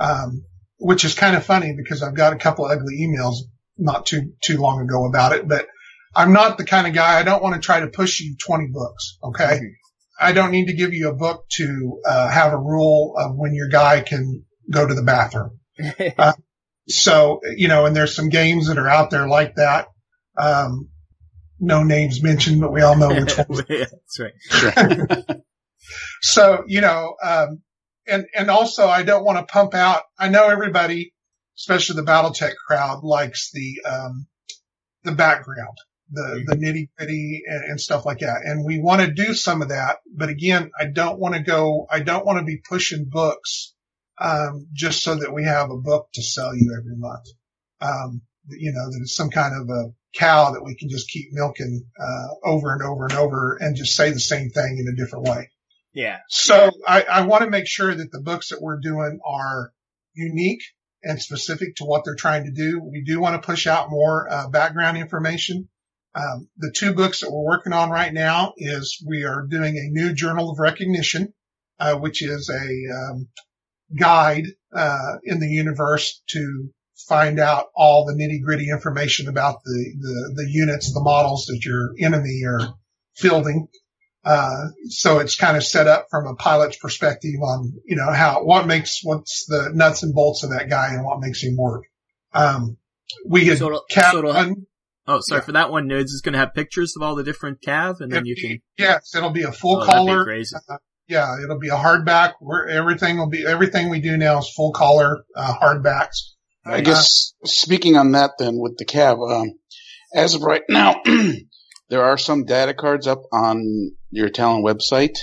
[0.00, 0.42] um,
[0.80, 3.36] which is kind of funny because I've got a couple ugly emails
[3.78, 5.68] not too, too long ago about it, but
[6.16, 8.68] I'm not the kind of guy, I don't want to try to push you 20
[8.72, 9.18] books.
[9.22, 9.60] Okay.
[10.18, 13.54] I don't need to give you a book to, uh, have a rule of when
[13.54, 15.60] your guy can go to the bathroom.
[16.88, 19.88] so, you know, and there's some games that are out there like that.
[20.38, 20.88] Um,
[21.58, 23.62] no names mentioned, but we all know which ones.
[23.68, 25.40] yeah, that's right.
[26.20, 27.62] So, you know, um,
[28.06, 30.02] and, and also I don't want to pump out.
[30.18, 31.12] I know everybody,
[31.58, 34.26] especially the Battletech crowd likes the, um,
[35.04, 35.76] the background,
[36.10, 38.42] the, the nitty gritty and, and stuff like that.
[38.44, 39.98] And we want to do some of that.
[40.14, 43.74] But again, I don't want to go, I don't want to be pushing books,
[44.18, 47.26] um, just so that we have a book to sell you every month.
[47.80, 51.28] Um, you know, that it's some kind of a cow that we can just keep
[51.32, 54.96] milking, uh, over and over and over and just say the same thing in a
[54.96, 55.50] different way.
[55.92, 56.18] Yeah.
[56.28, 59.72] So I, I want to make sure that the books that we're doing are
[60.14, 60.62] unique
[61.02, 62.80] and specific to what they're trying to do.
[62.82, 65.68] We do want to push out more uh, background information.
[66.16, 69.90] Um, the two books that we're working on right now is we are doing a
[69.90, 71.34] new journal of recognition,
[71.78, 73.28] uh, which is a um,
[73.98, 76.70] guide uh, in the universe to
[77.06, 81.62] find out all the nitty gritty information about the, the the units, the models that
[81.64, 82.74] your enemy are
[83.14, 83.68] fielding.
[84.24, 88.42] Uh, so it's kind of set up from a pilot's perspective on, you know, how,
[88.42, 91.84] what makes, what's the nuts and bolts of that guy and what makes him work.
[92.34, 92.76] Um,
[93.24, 94.66] we had So Cap so it'll ha- one-
[95.08, 95.44] Oh, sorry Yeah.
[95.44, 95.88] for that one.
[95.88, 98.58] Nerds is going to have pictures of all the different cav, and then you can.
[98.78, 100.24] yes, it'll be a full Oh, that'd be color.
[100.24, 100.56] crazy.
[101.08, 102.32] Yeah, it'll be a hardback.
[102.40, 106.32] Where everything will be, everything we do now is full color, uh, hardbacks.
[106.64, 109.52] I guess speaking on that then with the cab, um,
[110.12, 111.00] as of right now,
[111.90, 115.14] there are some data cards up on your Talon website,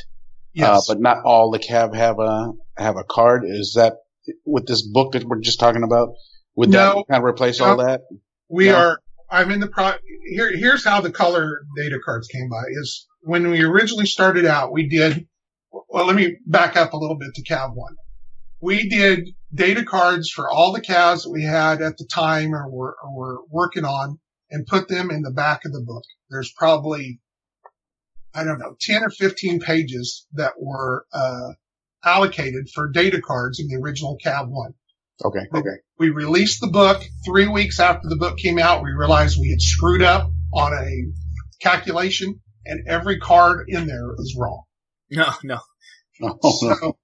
[0.53, 0.69] Yes.
[0.89, 3.43] uh, but not all the cab have a have a card.
[3.45, 3.95] Is that
[4.45, 6.13] with this book that we're just talking about?
[6.55, 6.95] Would No.
[6.95, 8.01] that kind of replace all that?
[8.49, 8.75] We No.
[8.77, 8.99] are,
[9.33, 9.93] I'm in the pro,
[10.29, 14.71] here, here's how the color data cards came by is when we originally started out,
[14.71, 15.25] we did,
[15.89, 17.95] well, let me back up a little bit to CAV one.
[18.61, 22.69] We did data cards for all the CAVs that we had at the time or
[22.69, 24.19] were, or were working on
[24.51, 26.03] and put them in the back of the book.
[26.29, 27.19] There's probably,
[28.35, 31.53] I don't know, 10 or 15 pages that were, uh,
[32.05, 34.75] allocated for data cards in the original CAV one
[35.23, 35.77] Okay, okay.
[35.99, 38.83] we released the book three weeks after the book came out.
[38.83, 41.11] We realized we had screwed up on a
[41.61, 44.63] calculation and every card in there is wrong.
[45.11, 45.59] No, no.
[46.21, 46.49] Oh, no.
[46.51, 46.97] So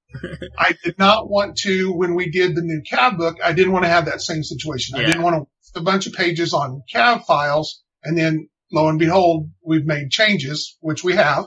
[0.58, 3.86] I did not want to, when we did the new CAV book, I didn't want
[3.86, 5.00] to have that same situation.
[5.00, 8.88] I didn't want to waste a bunch of pages on CAV files and then lo
[8.88, 11.46] and behold, we've made changes, which we have,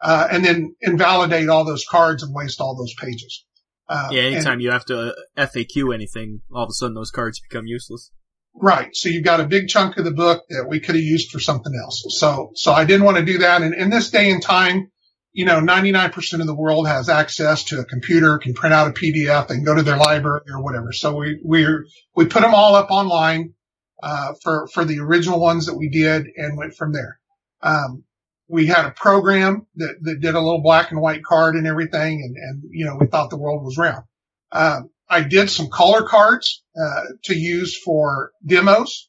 [0.00, 3.44] uh, and then invalidate all those cards and waste all those pages.
[3.88, 7.10] Uh, Yeah, and- anytime you have to uh, FAQ anything, all of a sudden those
[7.10, 8.10] cards become useless.
[8.54, 8.90] Right.
[8.92, 11.40] So you've got a big chunk of the book that we could have used for
[11.40, 12.04] something else.
[12.18, 13.62] So, so I didn't want to do that.
[13.62, 14.90] And in this day and time,
[15.32, 18.92] you know, 99% of the world has access to a computer, can print out a
[18.92, 20.92] PDF and go to their library or whatever.
[20.92, 23.54] So we, we're, we put them all up online,
[24.02, 27.18] uh, for, for the original ones that we did and went from there.
[27.62, 28.04] Um,
[28.52, 32.20] we had a program that, that did a little black and white card and everything.
[32.22, 34.04] And, and, you know, we thought the world was round.
[34.52, 39.08] Um, I did some color cards, uh, to use for demos.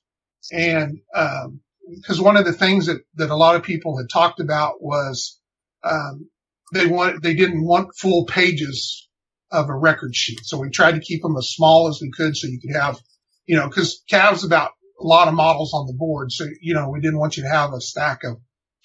[0.54, 1.60] And, um,
[1.94, 5.38] because one of the things that, that a lot of people had talked about was,
[5.84, 6.30] um,
[6.74, 9.10] they want, they didn't want full pages
[9.52, 10.40] of a record sheet.
[10.44, 12.98] So we tried to keep them as small as we could so you could have,
[13.46, 16.32] you know, cause CAV's about a lot of models on the board.
[16.32, 18.38] So, you know, we didn't want you to have a stack of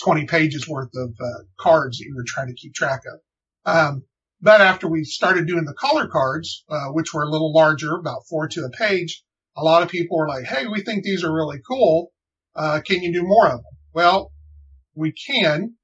[0.03, 3.21] 20 pages worth of, uh, cards that you were trying to keep track of.
[3.65, 4.05] Um,
[4.41, 8.27] but after we started doing the color cards, uh, which were a little larger, about
[8.29, 9.25] four to a page,
[9.57, 12.13] a lot of people were like, Hey, we think these are really cool.
[12.55, 13.73] Uh, can you do more of them?
[13.93, 14.33] Well,
[14.95, 15.75] we can,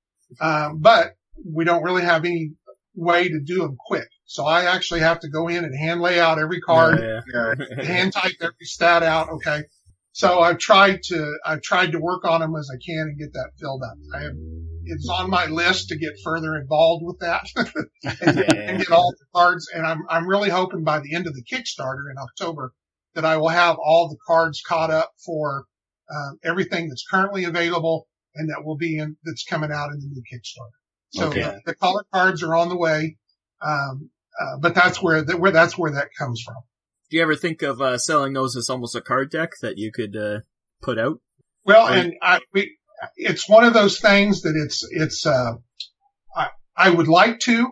[0.40, 2.52] um, but we don't really have any
[2.94, 4.08] way to do them quick.
[4.26, 7.00] So I actually have to go in and hand lay out every card
[7.32, 9.28] Yeah, hand type every stat out.
[9.30, 9.62] Okay.
[10.14, 13.32] So I've tried to, I've tried to work on them as I can and get
[13.32, 13.96] that filled up.
[14.14, 14.32] I have,
[14.84, 18.52] it's on my list to get further involved with that and, Yeah.
[18.52, 19.68] and get all the cards.
[19.74, 22.72] And I'm, I'm really hoping by the end of the Kickstarter in October
[23.16, 25.64] that I will have all the cards caught up for,
[26.14, 30.06] um, everything that's currently available and that will be in, that's coming out in the
[30.06, 30.78] new Kickstarter.
[31.10, 31.40] So Okay.
[31.42, 33.16] the, the color cards are on the way.
[33.60, 36.56] Um, uh, but that's where, that, where, that's where that comes from.
[37.14, 39.92] Do you ever think of uh, selling those as almost a card deck that you
[39.92, 40.40] could uh,
[40.82, 41.20] put out?
[41.64, 41.98] Well, Right.
[42.06, 42.76] and I, we,
[43.16, 45.52] it's one of those things that it's, it's, uh,
[46.36, 47.68] I, I would like to.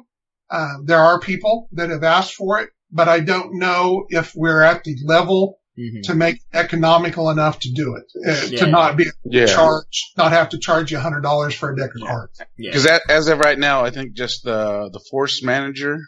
[0.48, 4.62] Uh, there are people that have asked for it, but I don't know if we're
[4.62, 6.02] at the level Mhm.
[6.04, 8.58] to make it economical enough to do it, uh, Yeah.
[8.60, 9.46] to not be Yeah.
[9.46, 12.38] charged, not have to charge you a hundred dollars for a deck of cards.
[12.58, 12.70] Yeah.
[12.72, 15.98] Because as of right now, I think just the the force manager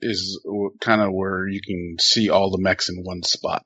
[0.00, 0.40] is
[0.80, 3.64] kind of where you can see all the mechs in one spot.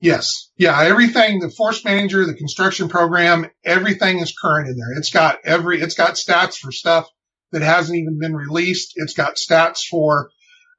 [0.00, 0.50] Yes.
[0.58, 0.78] Yeah.
[0.82, 4.98] Everything, the force manager, the construction program, everything is current in there.
[4.98, 7.08] It's got every, it's got stats for stuff
[7.52, 8.92] that hasn't even been released.
[8.96, 10.30] It's got stats for,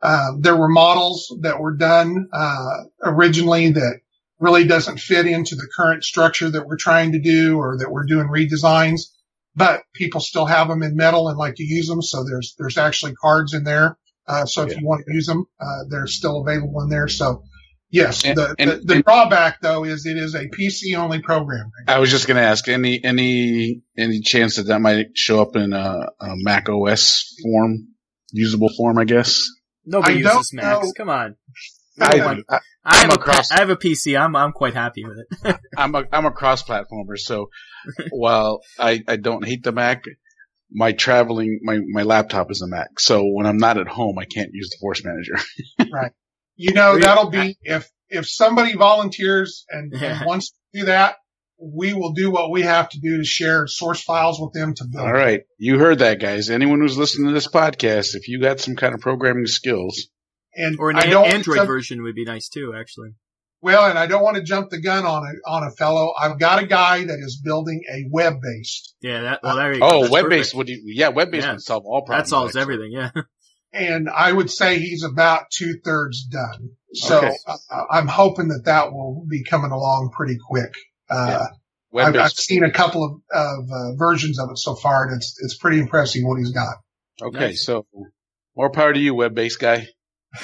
[0.02, 4.02] uh, there were models that were done, uh, originally that
[4.40, 8.06] really doesn't fit into the current structure that we're trying to do or that we're
[8.06, 9.04] doing redesigns,
[9.56, 12.02] but people still have them in metal and like to use them.
[12.04, 13.98] So there's, there's actually cards in there.
[14.28, 14.80] Uh, so if Yeah.
[14.80, 17.08] you want to use them, uh, they're still available in there.
[17.08, 17.44] So
[17.92, 21.22] yes, And- the, and- the, the and- drawback though is it is a PC only
[21.22, 21.70] program.
[21.88, 25.56] I was just going to ask any any any chance that that might show up
[25.56, 27.88] in a, a Mac OS form,
[28.32, 29.42] usable form, I guess.
[29.86, 30.86] Nobody I don't uses Macs.
[30.88, 30.94] know.
[30.98, 31.36] Come on.
[32.02, 32.44] I, I, I have,
[32.84, 34.20] I'm a across- pa- I have a PC.
[34.20, 35.56] I'm I'm quite happy with it.
[35.78, 37.50] I'm a I'm a cross platformer, so
[38.10, 40.04] while I I don't hate the Mac,
[40.76, 43.00] my traveling my my laptop is a Mac.
[43.00, 45.36] So when I'm not at home, I can't use the Force Manager.
[45.92, 46.12] Right.
[46.58, 50.18] You know, that'll be if, if somebody volunteers and, Yeah.
[50.20, 51.16] and wants to do that,
[51.62, 54.86] we will do what we have to do to share source files with them to
[54.86, 55.06] build.
[55.06, 56.50] All right, you heard that, guys.
[56.50, 60.08] Anyone who's listening to this podcast, if you got some kind of programming skills,
[60.54, 63.12] And Or an I a- don't want to Android version would be nice too, actually.
[63.66, 66.14] Well, and I don't want to jump the gun on a, on a fellow.
[66.22, 69.22] I've got a guy that is building a web based Yeah.
[69.24, 69.40] That.
[69.42, 69.88] Well, there you go.
[70.06, 70.56] oh, web based perfect.
[70.58, 71.54] would you, yeah, web based Yeah.
[71.54, 72.30] would solve all problems.
[72.30, 72.62] That solves actually.
[72.76, 72.92] everything.
[72.94, 73.10] Yeah.
[73.74, 76.70] and I would say he's about two thirds done.
[76.94, 77.32] So Okay.
[77.48, 80.72] uh, I'm hoping that that will be coming along pretty quick.
[81.10, 81.48] Uh,
[81.92, 85.16] Web I've, I've seen a couple of, of uh, versions of it so far and
[85.18, 86.76] it's, it's pretty impressive what he's got.
[87.22, 87.66] Okay, Nice.
[87.66, 87.88] so
[88.56, 89.88] more power to you, web based guy.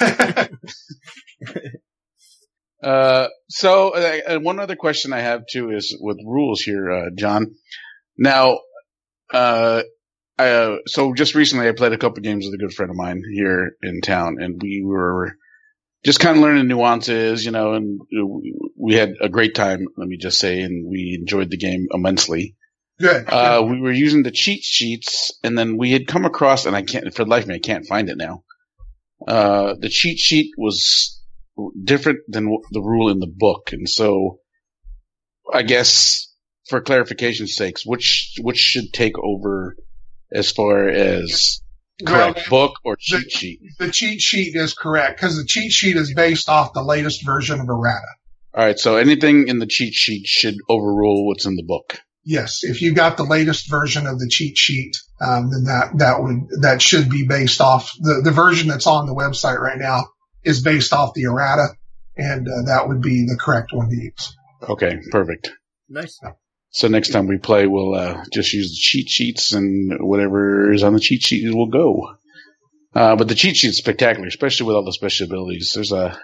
[2.82, 7.54] Uh, so, uh, one other question I have too is with rules here, uh, John.
[8.18, 8.58] Now,
[9.32, 9.82] uh,
[10.38, 12.96] I, uh, so just recently I played a couple games with a good friend of
[12.96, 15.36] mine here in town and we were
[16.04, 18.00] just kind of learning nuances, you know, and
[18.76, 22.56] we had a great time, let me just say, and we enjoyed the game immensely.
[22.98, 23.28] Good.
[23.28, 26.82] Uh, we were using the cheat sheets and then we had come across, and I
[26.82, 28.42] can't, for the life of me, I can't find it now.
[29.26, 31.21] Uh, the cheat sheet was
[31.84, 33.70] different than the rule in the book.
[33.72, 34.38] And so
[35.52, 36.32] I guess
[36.68, 39.76] for clarification's sakes, which, which should take over
[40.32, 41.60] as far as
[42.02, 43.60] Well, correct book or cheat sheet?
[43.78, 47.60] the cheat sheet is correct because the cheat sheet is based off the latest version
[47.60, 48.06] of errata.
[48.54, 48.78] All right.
[48.78, 51.98] So anything in the cheat sheet should overrule what's in the book.
[52.24, 56.22] Yes, if you got the latest version of the cheat sheet, um, then that that
[56.22, 60.04] would that should be based off the the version that's on the website right now
[60.44, 61.68] is based off the errata,
[62.16, 64.36] and uh, that would be the correct one to use.
[64.68, 64.98] Okay.
[65.10, 65.50] Perfect.
[65.88, 66.18] Nice.
[66.70, 70.82] So next time we play, we'll uh, just use the cheat sheets and whatever is
[70.82, 72.14] on the cheat sheet will go.
[72.94, 75.72] Uh, but the cheat sheet's spectacular, especially with all the special abilities.
[75.74, 76.18] There's a,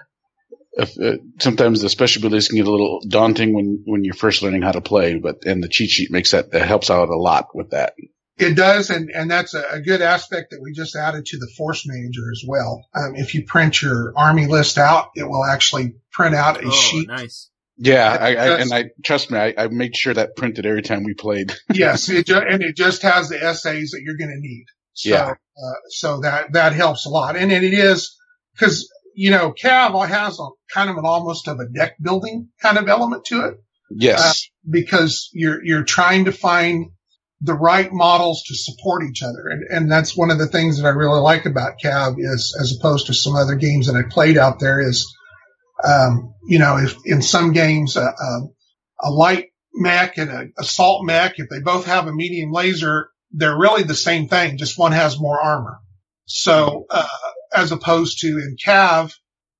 [0.72, 4.42] if, uh, sometimes the special abilities can get a little daunting when, when you're first
[4.42, 7.16] learning how to play, but and the cheat sheet makes that, that helps out a
[7.16, 7.94] lot with that.
[8.38, 11.48] It does, and and that's a, a good aspect that we just added to the
[11.56, 12.86] force manager as well.
[12.94, 16.70] Um, if you print your army list out, it will actually print out a Oh,
[16.70, 17.08] sheet.
[17.08, 17.50] nice.
[17.80, 21.04] Yeah, I, I, and I trust me, I, I made sure that printed every time
[21.04, 21.52] we played.
[21.72, 24.64] yes, it ju- and it just has the SAs that you're going to need.
[24.94, 25.30] So, Yeah.
[25.30, 28.16] uh, so that that helps a lot, and, and it is
[28.52, 32.78] because you know Cav has a kind of an almost of a deck building kind
[32.78, 33.54] of element to it
[33.90, 34.48] Yes.
[34.68, 36.86] because you're you're trying to find
[37.40, 40.86] the right models to support each other, and and that's one of the things that
[40.86, 44.36] I really like about Cav is as opposed to some other games that I played
[44.36, 45.06] out there is,
[45.84, 48.40] um, you know, if in some games a, a,
[49.02, 53.58] a light mech and a assault mech, if they both have a medium laser, they're
[53.58, 55.78] really the same thing, just one has more armor.
[56.24, 57.06] So, uh,
[57.54, 59.12] as opposed to in Cav,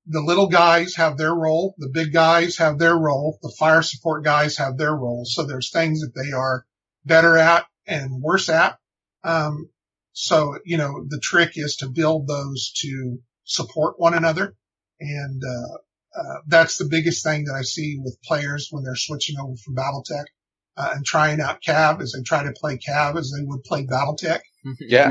[0.05, 4.23] the little guys have their role, the big guys have their role, the fire support
[4.23, 5.23] guys have their role.
[5.25, 6.65] So there's things that they are
[7.05, 8.77] better at and worse at.
[9.23, 9.69] Um,
[10.13, 14.55] so, you know, the trick is to build those to support one another.
[14.99, 15.77] And, uh,
[16.19, 19.75] uh, that's the biggest thing that I see with players when they're switching over from
[19.75, 20.25] Battletech
[20.75, 23.85] uh, and trying out Cav as they try to play Cav as they would play
[23.85, 24.39] Battletech.
[24.81, 25.09] Yeah,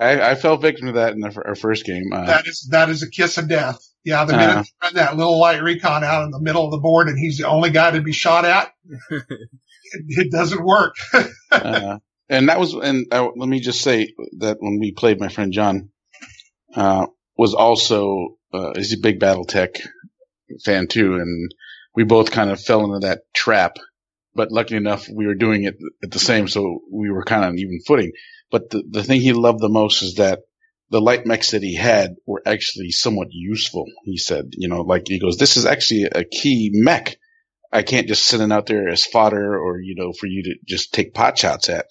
[0.00, 2.04] I, I, I fell victim to that in the, our first game.
[2.14, 3.78] Uh, That is that is a kiss of death.
[4.04, 4.60] Yeah, the minute Uh.
[4.60, 7.36] you run that little light recon out in the middle of the board and he's
[7.36, 8.70] the only guy to be shot at,
[9.10, 9.42] it,
[9.92, 10.94] it doesn't work.
[11.52, 11.98] uh,
[12.28, 15.52] and that was, and uh, let me just say that when we played, my friend
[15.52, 15.90] John
[16.74, 17.06] uh,
[17.36, 19.80] was also uh, he's a big BattleTech
[20.64, 21.52] fan too, and
[21.94, 23.76] we both kind of fell into that trap.
[24.34, 27.50] But luckily enough, we were doing it at the same, so we were kind of
[27.50, 28.12] on even footing.
[28.50, 30.40] But the the thing he loved the most is that
[30.90, 33.86] the light mechs that he had were actually somewhat useful.
[34.04, 37.16] He said, you know, like he goes, this is actually a key mech
[37.72, 40.54] I can't just send it out there as fodder or, you know, for you to
[40.66, 41.86] just take pot shots at.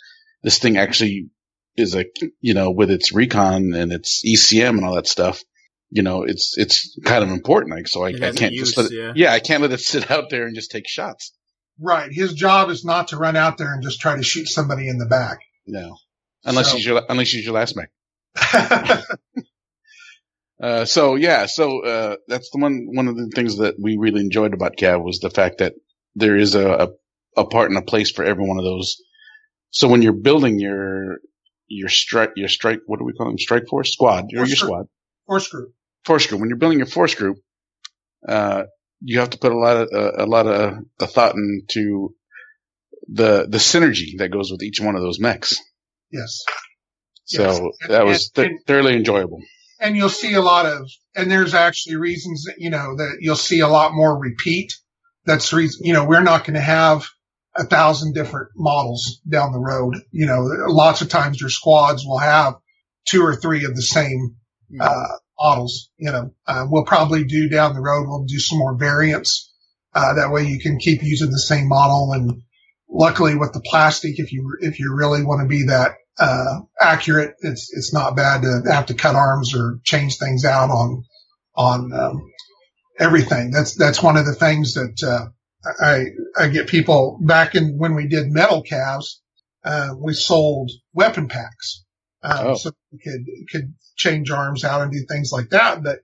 [0.45, 1.29] This thing actually
[1.75, 2.05] is a,
[2.39, 5.41] you know, with its recon and its ECM and all that stuff,
[5.89, 7.73] you know, it's, it's kind of important.
[7.73, 9.13] Like, so I, I can't use, just let it, yeah.
[9.15, 11.33] yeah, I can't let it sit out there and just take shots.
[11.79, 12.11] Right.
[12.11, 14.99] His job is not to run out there and just try to shoot somebody in
[14.99, 15.39] the back.
[15.65, 15.97] No.
[16.43, 17.89] Unless So- he's your, unless he's your last mech.
[20.57, 24.21] Uh, so yeah, so, uh, that's the one, one of the things that we really
[24.21, 25.73] enjoyed about Cav was the fact that
[26.15, 26.87] there is a, a,
[27.41, 28.95] a part and a place for every one of those.
[29.72, 31.18] So when you're building your,
[31.68, 33.38] your strike, your strike, what do we call them?
[33.38, 34.57] Strike force squad or your group.
[34.57, 34.86] squad
[35.28, 35.74] Force group.
[36.05, 36.39] force group.
[36.39, 37.38] When you're building your force group,
[38.28, 38.63] uh,
[39.01, 42.16] you have to put a lot of, uh, a lot of, of thought into
[43.07, 45.57] the, the synergy that goes with each one of those mechs.
[46.11, 46.43] Yes.
[47.26, 47.89] So Yes.
[47.89, 49.39] that was th- and- thoroughly enjoyable.
[49.80, 53.36] and you'll see a lot of, and there's actually reasons that, you know, that you'll
[53.36, 54.72] see a lot more repeat.
[55.26, 57.05] That's the reason, you know, we're not going to have
[57.56, 59.95] a thousand different models down the road.
[60.12, 62.56] You know, lots of times your squads will have
[63.06, 64.36] two or three of the same,
[64.80, 65.08] uh,
[65.39, 68.08] models, you know, uh, we'll probably do down the road.
[68.08, 69.53] We'll do some more variants.
[69.93, 72.14] Uh, that way you can keep using the same model.
[72.14, 72.41] And
[72.89, 77.36] luckily with the plastic, if you, if you really want to be that, uh, accurate,
[77.41, 81.03] it's, it's not bad to have to cut arms or change things out on,
[81.56, 82.32] on, um,
[82.97, 83.51] everything.
[83.51, 85.26] That's, that's one of the things that, uh,
[85.82, 86.05] I,
[86.38, 89.16] I get people back in when we did metal Cavs,
[89.63, 91.84] uh, we sold weapon packs.
[92.24, 92.55] Um, Oh.
[92.55, 95.84] so we could, could change arms out and do things like that.
[95.84, 95.99] But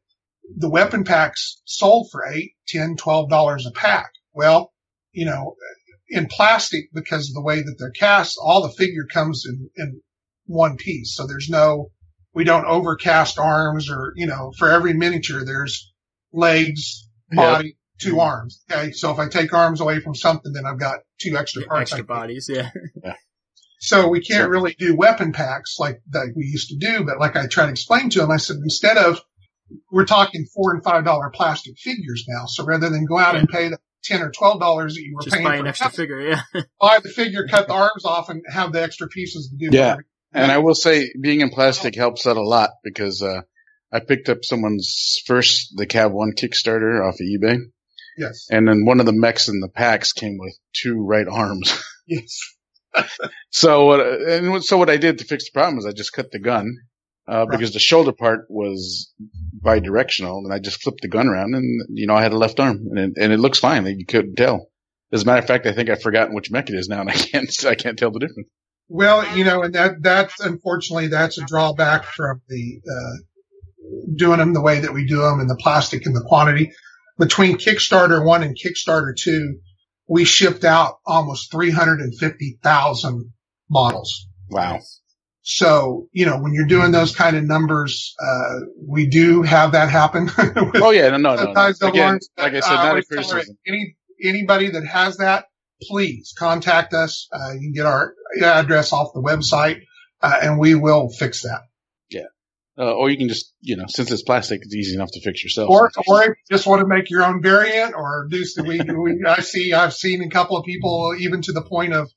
[0.55, 4.11] the weapon packs sold for eight, ten, twelve dollars a pack.
[4.33, 4.71] Well,
[5.11, 5.55] you know,
[6.09, 10.01] in plastic because of the way that they're cast, all the figure comes in, in
[10.45, 11.15] one piece.
[11.15, 11.89] So there's no,
[12.33, 15.91] we don't overcast arms or, you know, for every miniature, there's
[16.33, 18.63] legs, body, two arms.
[18.71, 18.91] Okay.
[18.91, 21.91] So if I take arms away from something, then I've got two extra parts.
[21.93, 22.69] I extra bodies, yeah.
[23.79, 24.49] so we can't Sure.
[24.49, 27.03] really do weapon packs like that we used to do.
[27.05, 29.19] But like I tried to explain to him, I said, instead of,
[29.91, 32.45] we're talking four and five dollar plastic figures now.
[32.47, 35.21] So rather than go out and pay the ten or twelve dollars that you were
[35.21, 36.41] Just paying buy for an a extra figure, yeah.
[36.81, 39.75] buy the figure, cut the arms off, and have the extra pieces to do.
[39.75, 39.81] Yeah.
[39.91, 40.05] whatever.
[40.33, 43.41] And I will say being in plastic helps out a lot because, uh,
[43.93, 47.57] I picked up someone's first, the Cav 1 Kickstarter off of eBay.
[48.17, 48.47] Yes.
[48.49, 51.83] And then one of the mechs in the packs came with two right arms.
[52.07, 52.39] Yes.
[53.51, 56.29] so what, and so what I did to fix the problem is I just cut
[56.31, 56.75] the gun,
[57.25, 59.13] uh, because the shoulder part was
[59.53, 62.59] bi-directional and I just flipped the gun around and, you know, I had a left
[62.59, 63.85] arm and it, and it looks fine.
[63.85, 64.67] You couldn't tell.
[65.13, 67.09] As a matter of fact, I think I've forgotten which mech it is now and
[67.09, 68.49] I can't, I can't tell the difference.
[68.89, 73.17] Well, you know, and that, that's unfortunately, that's a drawback from the, uh,
[74.15, 76.71] doing them the way that we do them and the plastic and the quantity.
[77.21, 79.59] Between Kickstarter one and Kickstarter two,
[80.09, 83.33] we shipped out almost 350,000
[83.69, 84.27] models.
[84.49, 84.79] Wow.
[85.43, 89.89] So, you know, when you're doing those kind of numbers, uh, we do have that
[89.89, 90.31] happen.
[90.75, 91.53] Oh yeah, no, no, no.
[91.53, 91.87] no.
[91.87, 93.55] Again, like I said, I not a criticism.
[93.67, 95.45] Any, anybody that has that,
[95.83, 97.27] please contact us.
[97.31, 99.81] Uh, you can get our address off the website,
[100.21, 101.61] uh, and we will fix that.
[102.77, 105.43] Uh, or you can just, you know, since it's plastic, it's easy enough to fix
[105.43, 105.69] yourself.
[105.69, 108.79] Or, or if you just want to make your own variant or do some, we,
[108.79, 112.09] we, I see, I've seen a couple of people even to the point of,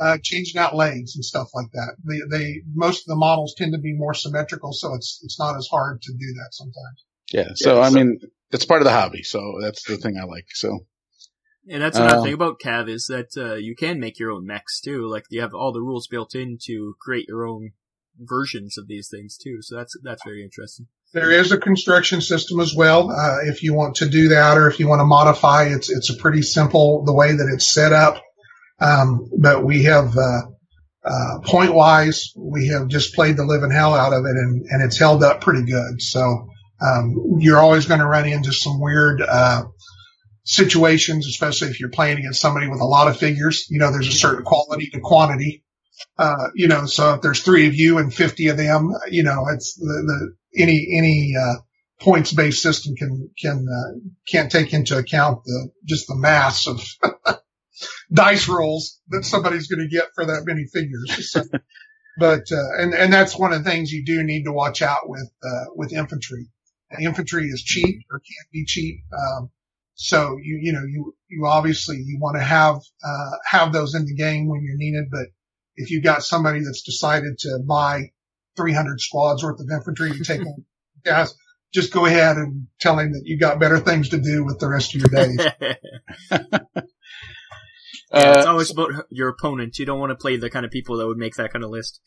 [0.00, 1.96] uh, changing out legs and stuff like that.
[2.04, 5.56] They, they, most of the models tend to be more symmetrical, so it's, it's not
[5.56, 7.04] as hard to do that sometimes.
[7.32, 7.48] yeah.
[7.54, 8.18] So, Yeah, I so- mean,
[8.50, 9.22] it's part of the hobby.
[9.22, 10.46] So that's the thing I like.
[10.52, 10.80] So
[11.70, 14.44] And that's another Um, thing about Cav is that uh, you can make your own
[14.46, 15.08] mechs too.
[15.08, 17.70] Like you have all the rules built in to create your own
[18.18, 19.58] versions of these things too.
[19.60, 20.86] So that's that's very interesting.
[21.12, 23.10] There is a construction system as well.
[23.10, 26.08] Uh, if you want to do that or if you want to modify, it's, it's
[26.08, 28.22] a pretty simple, the way that it's set up.
[28.80, 30.40] Um, but we have, uh,
[31.04, 34.82] uh, point wise, we have just played the living hell out of it and, and
[34.82, 36.00] it's held up pretty good.
[36.00, 36.48] So,
[36.80, 39.64] um, you're always going to run into some weird, uh,
[40.44, 43.66] situations, especially if you're playing against somebody with a lot of figures.
[43.68, 45.61] You know, there's a certain quality to quantity.
[46.18, 49.46] Uh, you know, so if there's three of you and 50 of them, you know,
[49.52, 51.56] it's the, the, any, any, uh,
[52.00, 56.82] points based system can, can, uh, can't take into account the, just the mass of
[58.12, 61.30] dice rolls that somebody's going to get for that many figures.
[61.30, 61.42] So,
[62.18, 65.08] but, uh, and, and that's one of the things you do need to watch out
[65.08, 66.48] with, uh, with infantry.
[67.00, 68.96] Infantry is cheap or can't be cheap.
[69.16, 69.50] Um,
[69.94, 74.04] so you, you know, you, you obviously, you want to have, uh, have those in
[74.04, 75.28] the game when you're needed, but
[75.76, 78.10] if you've got somebody that's decided to buy
[78.56, 80.64] 300 squads worth of infantry to take on
[81.04, 81.34] guys,
[81.72, 84.68] just go ahead and tell him that you got better things to do with the
[84.68, 85.40] rest of your days.
[88.14, 89.78] Yeah, it's Uh, always about your opponent.
[89.78, 91.70] You don't want to play the kind of people that would make that kind of
[91.70, 92.00] list.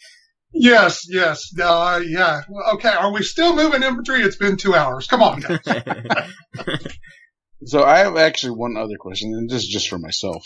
[0.54, 2.42] Yes, yes, uh, yeah.
[2.48, 4.22] Well, okay, are we still moving infantry?
[4.22, 5.08] It's been two hours.
[5.08, 5.60] Come on, guys.
[7.66, 10.46] so I have actually one other question, and this is just for myself.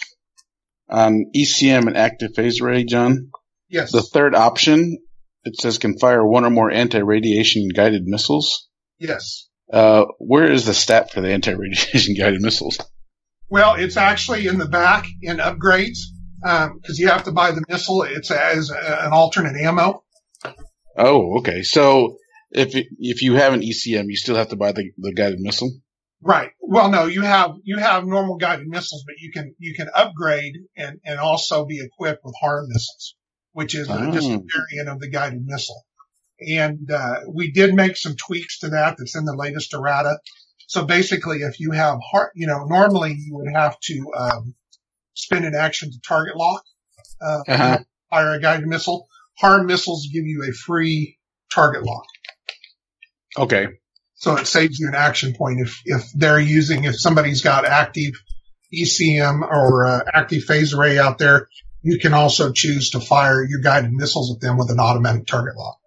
[0.90, 3.30] On ECM and active phase array, John,
[3.70, 3.92] Yes.
[3.92, 4.98] the third option,
[5.44, 8.68] it says can fire one or more anti-radiation guided missiles.
[8.98, 9.48] Yes.
[9.72, 12.80] Uh, where is the stat for the anti-radiation guided missiles?
[13.50, 16.00] Well, it's actually in the back in upgrades
[16.42, 18.04] because you have to buy the missile.
[18.04, 20.04] It's as an alternate ammo.
[20.98, 21.62] Oh, okay.
[21.64, 22.18] So
[22.52, 25.40] if it, if you have an ECM, you still have to buy the, the guided
[25.40, 25.72] missile.
[26.22, 26.51] Right.
[26.59, 30.53] Well, no, you have you have normal guided missiles, but you can you can upgrade
[30.76, 33.15] and and also be equipped with harm missiles,
[33.53, 34.43] which is uh, just a Oh.
[34.53, 35.82] variant of the guided missile.
[36.45, 38.95] And uh, we did make some tweaks to that.
[38.97, 40.20] That's in the latest errata.
[40.67, 44.55] So basically, if you have har you know, normally you would have to um,
[45.13, 46.63] spend an action to target lock,
[47.22, 47.78] uh, Uh-huh.
[48.09, 49.07] fire a guided missile.
[49.39, 51.17] Harm missiles give you a free
[51.51, 52.05] target lock.
[53.38, 53.67] Okay.
[54.20, 58.11] So it saves you an action point if, if they're using, if somebody's got active
[58.74, 61.47] ECM or uh, active phase array out there,
[61.82, 65.55] you can also choose to fire your guided missiles at them with an automatic target
[65.55, 65.78] lock.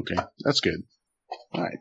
[0.00, 0.16] Okay.
[0.44, 0.82] That's good.
[1.52, 1.78] All right.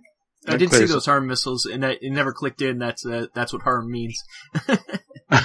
[0.48, 2.78] I That did see those harm missiles, and I, it never clicked in.
[2.78, 4.22] That's uh, that's what harm means.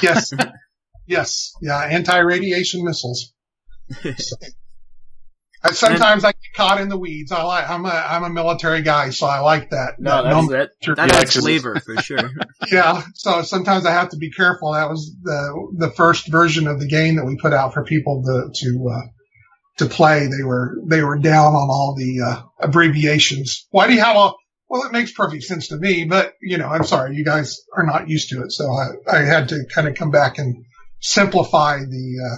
[0.02, 0.30] Yes.
[1.06, 1.52] yes.
[1.62, 1.78] Yeah.
[1.78, 3.32] Anti-radiation missiles.
[5.62, 7.32] I, sometimes I get caught in the weeds.
[7.32, 9.94] I like, I'm a, I'm a military guy, so I like that.
[9.98, 10.94] No, that that's, nom- that Sure.
[10.94, 12.30] that Yeah, flavor for sure.
[12.72, 13.02] yeah.
[13.14, 14.72] So sometimes I have to be careful.
[14.72, 18.22] That was the the first version of the game that we put out for people
[18.22, 19.06] to to uh,
[19.78, 20.28] to play.
[20.28, 23.66] They were they were down on all the uh, abbreviations.
[23.70, 24.32] Why do you have a
[24.70, 27.84] well, it makes perfect sense to me, but you know, I'm sorry, you guys are
[27.84, 30.64] not used to it, so I, I had to kind of come back and
[31.00, 32.36] simplify the uh,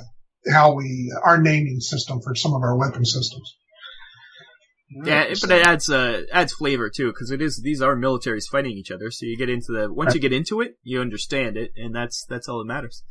[0.51, 3.57] how we our naming system for some of our weapon systems.
[5.05, 8.45] yeah, it- but it adds uh, adds flavor too, because it is these are militaries
[8.51, 9.11] fighting each other.
[9.11, 12.25] So you get into the once you get into it, you understand it, and that's
[12.29, 13.03] that's all that matters.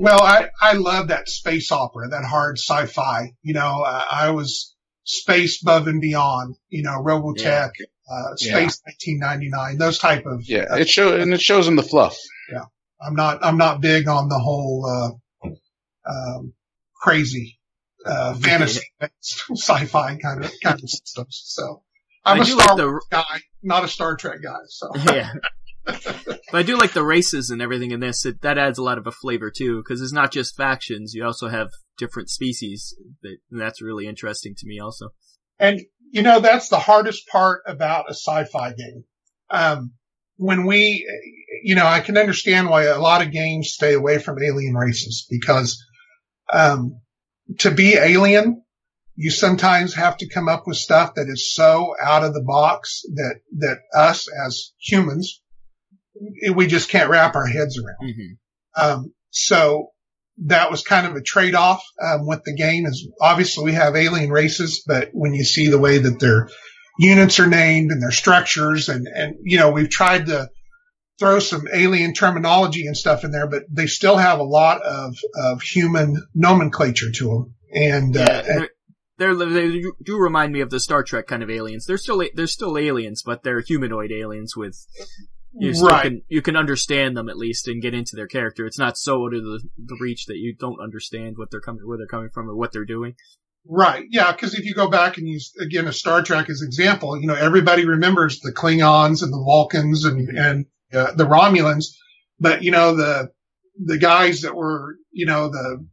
[0.00, 3.32] Well, I, I love that space opera, that hard sci-fi.
[3.42, 7.70] You know, uh, I was space above and beyond, you know, Robotech,
[8.08, 10.76] uh, space 1999, those type of, Yeah.
[10.76, 12.16] It shows and it shows in the fluff.
[12.52, 12.66] Yeah,
[13.04, 15.18] I'm not, I'm not big on the whole, uh,
[16.08, 16.52] um,
[16.94, 17.58] crazy,
[18.04, 18.82] uh, fantasy
[19.22, 21.42] sci-fi kind of, kind of systems.
[21.46, 21.82] So
[22.24, 24.58] I'm I a Star like the- guy, not a Star Trek guy.
[24.68, 25.32] So yeah.
[25.84, 28.24] But I do like the races and everything in this.
[28.26, 31.14] It, that adds a lot of a flavor too, because it's not just factions.
[31.14, 32.94] You also have different species.
[33.22, 35.10] That, that's really interesting to me also.
[35.58, 35.80] And
[36.10, 39.04] you know, that's the hardest part about a sci-fi game.
[39.50, 39.92] Um,
[40.36, 41.06] when we,
[41.62, 45.26] you know, I can understand why a lot of games stay away from alien races
[45.28, 45.84] because,
[46.52, 47.00] um,
[47.60, 48.62] to be alien,
[49.16, 53.02] you sometimes have to come up with stuff that is so out of the box
[53.14, 55.42] that, that us as humans,
[56.54, 58.14] we just can't wrap our heads around.
[58.14, 59.90] hmm Um, so
[60.46, 62.86] that was kind of a trade-off um, with the game.
[62.86, 66.48] Is obviously we have alien races, but when you see the way that their
[66.98, 70.48] units are named and their structures, and and you know we've tried to
[71.18, 75.16] throw some alien terminology and stuff in there, but they still have a lot of
[75.34, 77.54] of human nomenclature to them.
[77.70, 78.68] And, uh, and
[79.18, 81.86] they're, they're, do remind me of the Star Trek kind of aliens.
[81.86, 84.86] They're still they're still aliens, but they're humanoid aliens with
[85.52, 86.02] you right.
[86.02, 88.64] can you can understand them at least and get into their character.
[88.66, 91.82] It's not so out of the, the reach that you don't understand what they're coming
[91.84, 93.14] where they're coming from or what they're doing.
[93.66, 94.04] Right.
[94.08, 94.32] Yeah.
[94.32, 97.34] Cause if you go back and use again a Star Trek as example, you know,
[97.34, 101.86] everybody remembers the Klingons and the Vulcans and, and uh, the Romulans,
[102.40, 103.30] but you know, the,
[103.84, 105.86] the guys that were, you know, the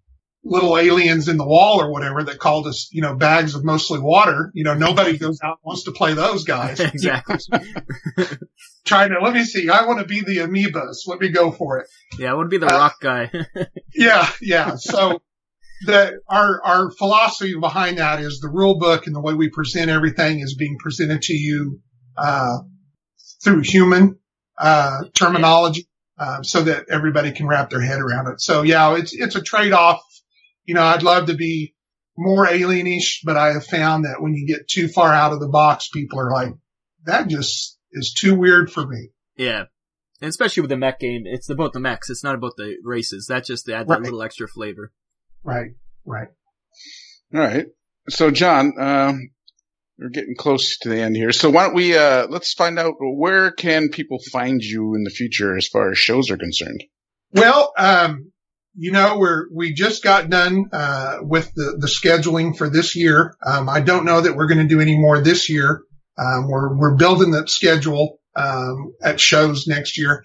[0.44, 4.00] little aliens in the wall or whatever that called us, you know, bags of mostly
[4.00, 6.80] water, you know, nobody goes out and wants to play those guys.
[6.80, 7.38] exactly.
[8.86, 9.70] Trying to, let me see.
[9.70, 11.08] I want to be the amoebas.
[11.08, 11.88] Let me go for it.
[12.20, 13.32] Yeah, I want to be the Uh, rock guy.
[13.96, 14.76] Yeah, yeah.
[14.76, 15.22] So
[15.86, 19.90] the our our philosophy behind that is the rule book and the way we present
[19.90, 21.80] everything is being presented to you
[22.18, 22.58] uh,
[23.42, 24.20] through human
[24.58, 25.88] uh, terminology,
[26.18, 28.42] uh, so that everybody can wrap their head around it.
[28.42, 30.02] So yeah, it's it's a trade off.
[30.66, 31.74] You know, I'd love to be
[32.18, 35.50] more alienish, but I have found that when you get too far out of the
[35.50, 36.54] box, people are like,
[37.06, 39.10] that just is too weird for me.
[39.38, 39.66] yeah.
[40.22, 42.10] And especially with the mech game, it's about the mechs.
[42.10, 43.28] It's not about the races.
[43.28, 43.98] That just adds Right.
[44.00, 44.94] that little extra flavor.
[45.44, 45.72] Right,
[46.06, 46.30] right.
[47.34, 47.66] All right.
[48.08, 49.32] So, John, um,
[49.98, 51.32] we're getting close to the end here.
[51.32, 55.10] So, why don't we uh, let's find out where can people find you in the
[55.10, 56.84] future as far as shows are concerned?
[57.32, 58.32] Well, um,
[58.78, 63.36] you know, we're, we just got done, uh, with the, the scheduling for this year.
[63.46, 65.82] Um, I don't know that we're going to do any more this year.
[66.18, 70.24] Um, we're, we're building that schedule, um, at shows next year.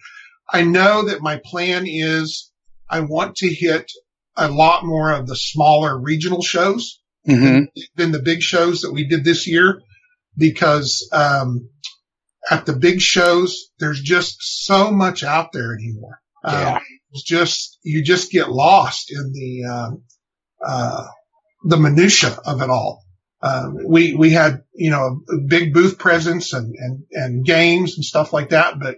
[0.52, 2.50] I know that my plan is
[2.88, 3.90] I want to hit
[4.36, 6.99] a lot more of the smaller regional shows
[7.30, 7.80] Mm-hmm.
[7.96, 9.82] than the big shows that we did this year
[10.36, 11.68] because, um,
[12.50, 16.20] at the big shows, there's just so much out there anymore.
[16.44, 16.74] Yeah.
[16.74, 20.02] Um, it's just, you just get lost in the, um,
[20.64, 21.06] uh,
[21.64, 23.04] the minutia of it all.
[23.42, 28.04] Um, we, we had, you know, a big booth presence and, and, and games and
[28.04, 28.96] stuff like that, but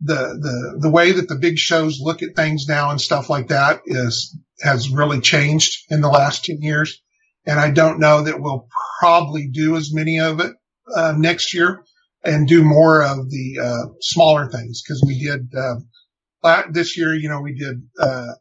[0.00, 3.48] the, the, the way that the big shows look at things now and stuff like
[3.48, 7.02] that is, has really changed in the last 10 years.
[7.46, 8.68] And I don't know that we'll
[9.00, 10.52] probably do as many of it,
[10.94, 11.84] uh, next year
[12.24, 17.28] and do more of the, uh, smaller things because we did, uh, this year, you
[17.28, 18.32] know, we did, uh,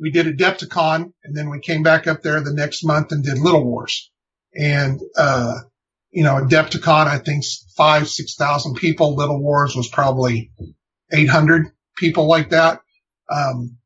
[0.00, 3.38] we did Adepticon and then we came back up there the next month and did
[3.38, 4.10] Little Wars.
[4.54, 5.54] And, uh,
[6.10, 7.44] you know, Adepticon, I think
[7.76, 9.14] five, 6,000 people.
[9.16, 10.50] Little Wars was probably
[11.12, 12.80] 800 people like that.
[13.30, 13.76] Um,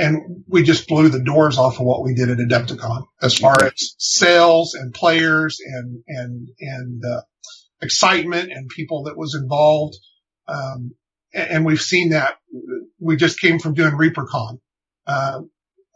[0.00, 3.62] and we just blew the doors off of what we did at Adepticon as far
[3.62, 7.20] as sales and players and, and, and, uh,
[7.82, 9.96] excitement and people that was involved.
[10.48, 10.92] Um,
[11.34, 12.38] and, and we've seen that
[12.98, 14.58] we just came from doing ReaperCon.
[15.06, 15.40] Uh,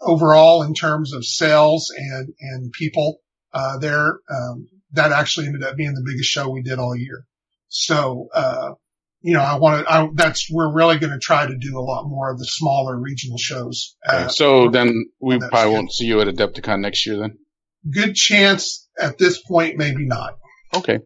[0.01, 3.21] overall in terms of sales and, and people,
[3.53, 7.25] uh, there, um, that actually ended up being the biggest show we did all year.
[7.69, 8.73] So, uh,
[9.27, 11.81] you know, I want to, I, that's, we're really going to try to do a
[11.81, 13.97] lot more of the smaller regional shows.
[14.07, 15.73] Uh, so then we probably good.
[15.73, 17.39] won't see you at Adepticon next year then.
[17.91, 20.35] good chance at this point, maybe not.
[20.75, 20.99] Okay.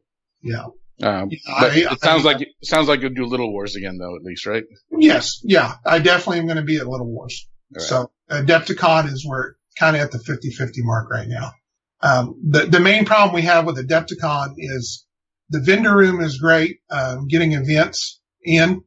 [0.42, 0.64] Yeah.
[1.00, 3.98] Um, Yeah, I- it sounds I- like it sounds like you'll do Little Wars again
[3.98, 4.64] though, at least, right?
[4.98, 5.40] Yes.
[5.44, 5.74] Yeah.
[5.86, 7.46] I definitely am going to be at Little Wars.
[7.72, 7.82] Right.
[7.82, 11.52] So Adepticon is where kind of at the 50-50 mark right now.
[12.00, 15.04] Um, the, the main problem we have with Adepticon is
[15.50, 16.78] the vendor room is great.
[16.90, 18.82] Um, getting events in,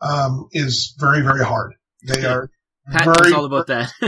[0.00, 1.74] um, is very, very hard.
[2.06, 2.50] They are
[2.90, 3.92] Pat very, knows all about that.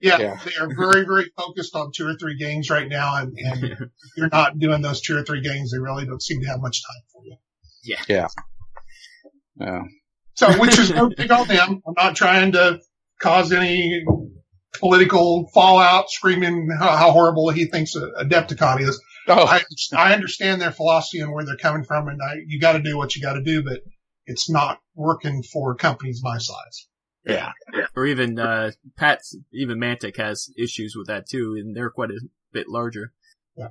[0.00, 0.40] yeah, Yeah.
[0.44, 3.16] they are very, very focused on two or three games right now.
[3.16, 3.78] And, and if
[4.16, 6.82] you're not doing those two or three games, they really don't seem to have much
[6.82, 7.36] time for you.
[8.08, 8.26] Yeah.
[9.58, 9.82] Yeah.
[10.34, 11.80] So, which is no big on them.
[11.86, 12.80] I'm not trying to
[13.20, 14.04] cause any
[14.78, 19.00] political fallout, screaming how, how horrible he thinks a Adepticon is.
[19.26, 19.62] Oh, I,
[19.96, 22.96] I understand their philosophy and where they're coming from, and I, you got to do
[22.96, 23.80] what you got to do, but
[24.26, 26.88] it's not working for companies my size.
[27.72, 27.86] yeah.
[27.96, 32.20] or even uh, Pat's, even Mantic has issues with that too, and they're quite a
[32.52, 33.12] bit larger.
[33.56, 33.68] Yeah.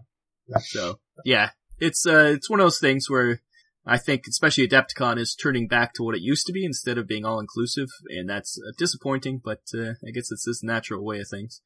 [0.48, 0.58] Yeah.
[0.60, 3.42] So yeah, it's uh, it's one of those things where
[3.86, 7.08] I think, especially Adepticon, is turning back to what it used to be instead of
[7.08, 9.42] being all inclusive, and that's uh, disappointing.
[9.44, 11.62] But uh, I guess it's this natural way of things.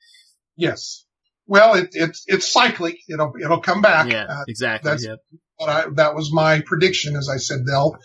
[0.55, 1.05] Yes.
[1.47, 2.97] Well, it, it's it's cyclic.
[3.09, 4.11] It'll it'll come back.
[4.11, 4.89] yeah, Uh, exactly.
[4.89, 5.19] that's- Yep.
[5.59, 7.15] but I, that was my prediction.
[7.15, 7.97] As I said, they'll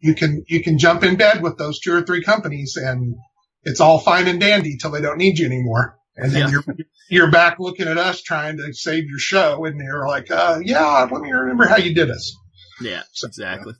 [0.00, 3.14] you can you can jump in bed with those two or three companies, and
[3.62, 5.96] it's all fine and dandy till they don't need you anymore.
[6.16, 6.50] And then Yeah.
[6.50, 6.64] you're
[7.08, 11.06] you're back looking at us trying to save your show, and you're like, uh, yeah,
[11.10, 12.34] let me remember how you did us.
[12.82, 13.74] Yeah, So, exactly.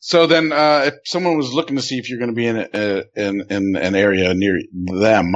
[0.00, 2.56] So then, uh, if someone was looking to see if you're going to be in
[2.56, 5.32] a, in in an area near them,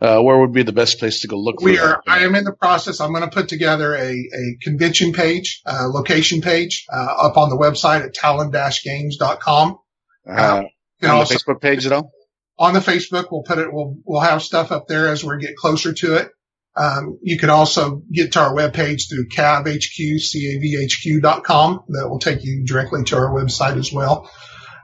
[0.00, 1.60] uh, where would be the best place to go look?
[1.60, 2.02] We are.
[2.06, 2.10] that?
[2.10, 3.00] I am in the process.
[3.00, 7.50] I'm going to put together a, a convention page, uh, location page, uh, up on
[7.50, 9.78] the website at talon-games.com.
[10.28, 10.68] uh, on
[11.00, 12.10] the also- Facebook page at all.
[12.58, 13.26] on the Facebook.
[13.30, 16.30] We'll put it, we'll, we'll have stuff up there as we get closer to it.
[16.76, 20.20] Um, you can also get to our webpage through cavhq,
[20.64, 21.80] cavhq.com.
[21.88, 24.30] That will take you directly to our website as well.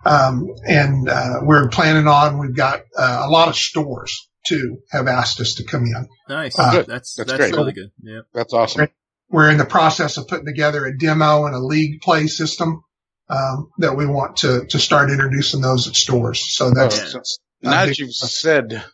[0.05, 5.07] Um, and, uh, we're planning on, we've got, uh, a lot of stores too have
[5.07, 6.09] asked us to come in.
[6.29, 6.59] Nice.
[6.59, 6.87] Uh, good.
[6.87, 7.55] That's That's that's, great.
[7.55, 7.91] really good.
[8.03, 8.21] Yeah.
[8.33, 8.89] That's awesome.
[9.29, 12.83] We're in the process of putting together a demo and a league play system,
[13.29, 16.55] um, that we want to, to start introducing those at stores.
[16.55, 18.85] So that's, Oh, that's Now that you've said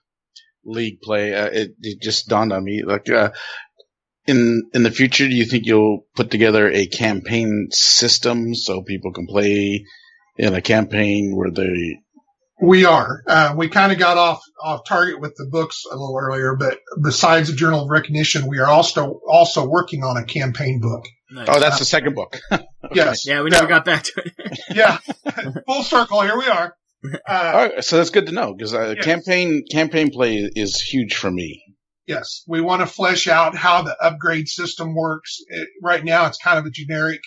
[0.65, 2.83] league play, uh, it, it just dawned on me.
[2.83, 3.33] Like, uh,
[4.27, 9.13] in in the future, do you think you'll put together a campaign system so people
[9.13, 9.85] can play
[10.37, 11.99] in a campaign where they?
[12.63, 13.23] We are.
[13.27, 16.79] Uh, we kind of got off off target with the books a little earlier, but
[17.03, 21.05] besides the Journal of Recognition, we are also also working on a campaign book.
[21.31, 21.49] Nice.
[21.51, 22.39] Oh, that's the second book.
[22.95, 23.27] Yes.
[23.27, 24.59] yeah, we never got back to it.
[24.75, 24.99] Yeah.
[25.67, 26.21] Full circle.
[26.21, 26.75] Here we are.
[27.27, 29.05] Uh, All right, so that's good to know because uh, Yes.
[29.05, 31.63] campaign campaign play is huge for me.
[32.07, 32.43] yes.
[32.47, 35.39] We want to flesh out how the upgrade system works.
[35.49, 37.21] It, right now, it's kind of a generic,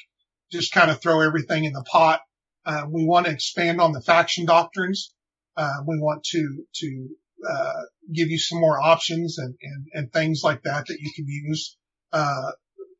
[0.52, 2.22] just kind of throw everything in the pot.
[2.66, 5.14] Uh, we want to expand on the faction doctrines.
[5.58, 7.10] Uh, we want to to
[7.49, 7.82] uh,
[8.14, 11.78] give you some more options and, and, and things like that that you can use,
[12.12, 12.51] uh,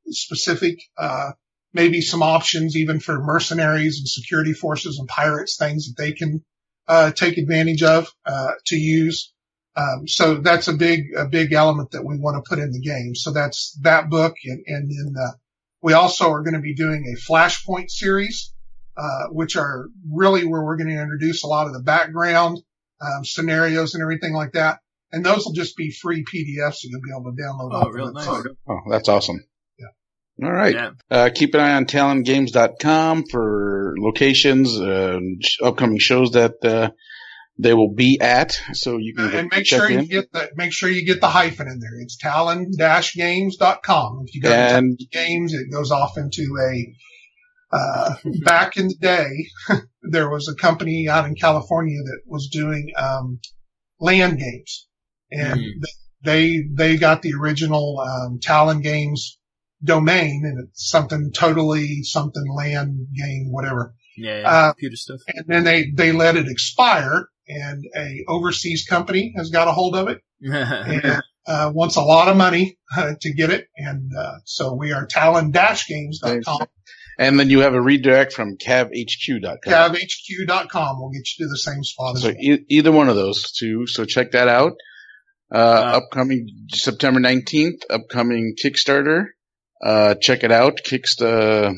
[0.08, 1.32] specific, uh,
[1.74, 6.44] maybe some options even for mercenaries and security forces and pirates, things that they can,
[6.88, 9.34] uh, take advantage of, uh, to use.
[9.76, 12.80] Um, so that's a big, a big element that we want to put in the
[12.80, 13.16] game.
[13.16, 14.36] So that's that book.
[14.46, 15.24] And, and then,
[15.86, 18.52] we also are going to be doing a flashpoint series,
[18.98, 22.60] uh, which are really where we're going to introduce a lot of the background,
[23.02, 24.80] um, scenarios and everything like that.
[25.12, 27.70] And those will just be free PDFs that you'll be able to download.
[27.72, 28.28] Oh, real nice.
[28.68, 29.46] Oh, that's awesome.
[29.80, 30.48] Yeah.
[30.48, 30.74] All right.
[30.74, 30.92] Yeah.
[31.10, 35.20] Uh, keep an eye on talongames.com for locations, uh,
[35.64, 36.90] upcoming shows that, uh,
[37.58, 38.60] they will be at.
[38.74, 41.30] So you can and make check sure you get the, make sure you get the
[41.30, 42.02] hyphen in there.
[42.02, 44.26] It's talon-games.com.
[44.28, 46.94] If you go to And games, it goes off into a,
[47.72, 48.14] uh,
[48.44, 53.40] back in the day, there was a company out in California that was doing, um,
[54.00, 54.88] land games
[55.32, 55.72] and Mm.
[56.24, 59.38] they, they got the original, um, Talon Games
[59.84, 63.94] domain and it's something totally something land game, whatever.
[64.18, 65.20] Yeah, yeah, Uh, computer stuff.
[65.28, 69.96] And then they, they let it expire and a overseas company has got a hold
[69.96, 73.68] of it and uh, wants a lot of money uh, to get it.
[73.78, 76.68] And uh, so we are talon-games.com,
[77.18, 79.58] and then you have a redirect from cavhq.com.
[79.66, 82.38] cavhq.com will get you to the same spot as So well.
[82.40, 83.88] e- either one of those two.
[83.88, 84.74] So check that out.
[85.54, 89.26] Uh, Uh, upcoming September 19th, upcoming Kickstarter.
[89.84, 90.80] Uh, check it out.
[90.86, 91.74] Kicksta,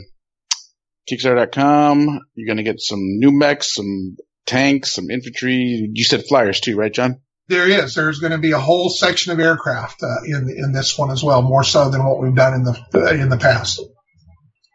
[1.11, 2.19] Kickstarter.com.
[2.35, 5.89] You're going to get some new mechs, some tanks, some infantry.
[5.93, 7.21] You said flyers too, right, John?
[7.49, 7.95] There is.
[7.95, 11.23] There's going to be a whole section of aircraft uh, in in this one as
[11.23, 13.79] well, more so than what we've done in the uh, in the past.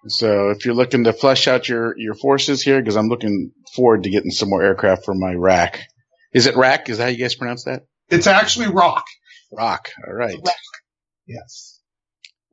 [0.09, 4.03] So if you're looking to flesh out your, your forces here, because I'm looking forward
[4.05, 5.81] to getting some more aircraft for my rack.
[6.33, 6.89] Is it rack?
[6.89, 7.83] Is that how you guys pronounce that?
[8.09, 9.05] It's actually rock.
[9.53, 9.91] Rock.
[10.07, 10.39] All right.
[11.27, 11.81] Yes.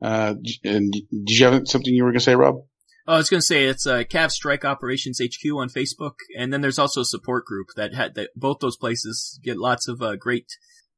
[0.02, 0.34] Uh,
[0.64, 2.56] and did you have something you were going to say, Rob?
[3.06, 6.52] Oh, I was going to say it's uh, Cav Strike Operations HQ on Facebook, and
[6.52, 10.00] then there's also a support group that had that both those places get lots of
[10.00, 10.46] uh, great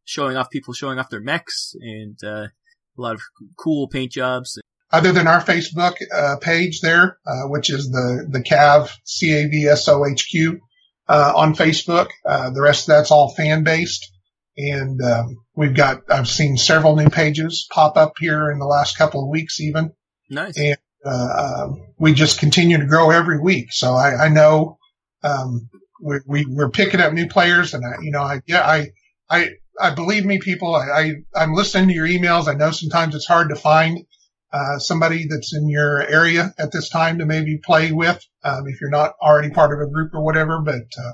[0.04, 3.22] showing off people showing off their mechs and uh, a lot of
[3.56, 4.58] cool paint jobs.
[4.92, 9.48] Other than our Facebook uh, page there, uh, which is the the CAV C A
[9.48, 10.60] V S O H Q
[11.08, 14.10] uh, on Facebook, uh, the rest of that's all fan based.
[14.56, 18.98] And um, we've got I've seen several new pages pop up here in the last
[18.98, 19.92] couple of weeks, even.
[20.28, 20.58] Nice.
[20.58, 23.72] And uh, um, we just continue to grow every week.
[23.72, 24.78] So I, I know
[25.24, 25.70] um,
[26.02, 28.88] we, we we're picking up new players, and I, you know, I yeah, I
[29.30, 29.48] I
[29.80, 30.74] I believe me, people.
[30.74, 32.46] I, I I'm listening to your emails.
[32.46, 34.04] I know sometimes it's hard to find
[34.52, 38.80] uh, somebody that's in your area at this time to maybe play with um, if
[38.80, 40.60] you're not already part of a group or whatever.
[40.60, 41.12] But uh,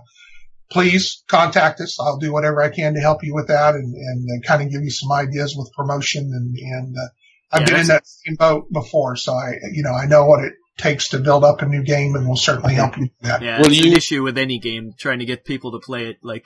[0.71, 1.99] please contact us.
[2.01, 4.71] I'll do whatever I can to help you with that and and uh, kind of
[4.71, 6.97] give you some ideas with promotion and and.
[6.97, 7.09] Uh,
[7.51, 10.45] I've Yeah, been in that same boat before, so I, you know, I know what
[10.45, 13.41] it takes to build up a new game, and we'll certainly help you do that.
[13.41, 16.11] Yeah, Will it's you- an issue with any game trying to get people to play
[16.11, 16.19] it.
[16.23, 16.45] Like,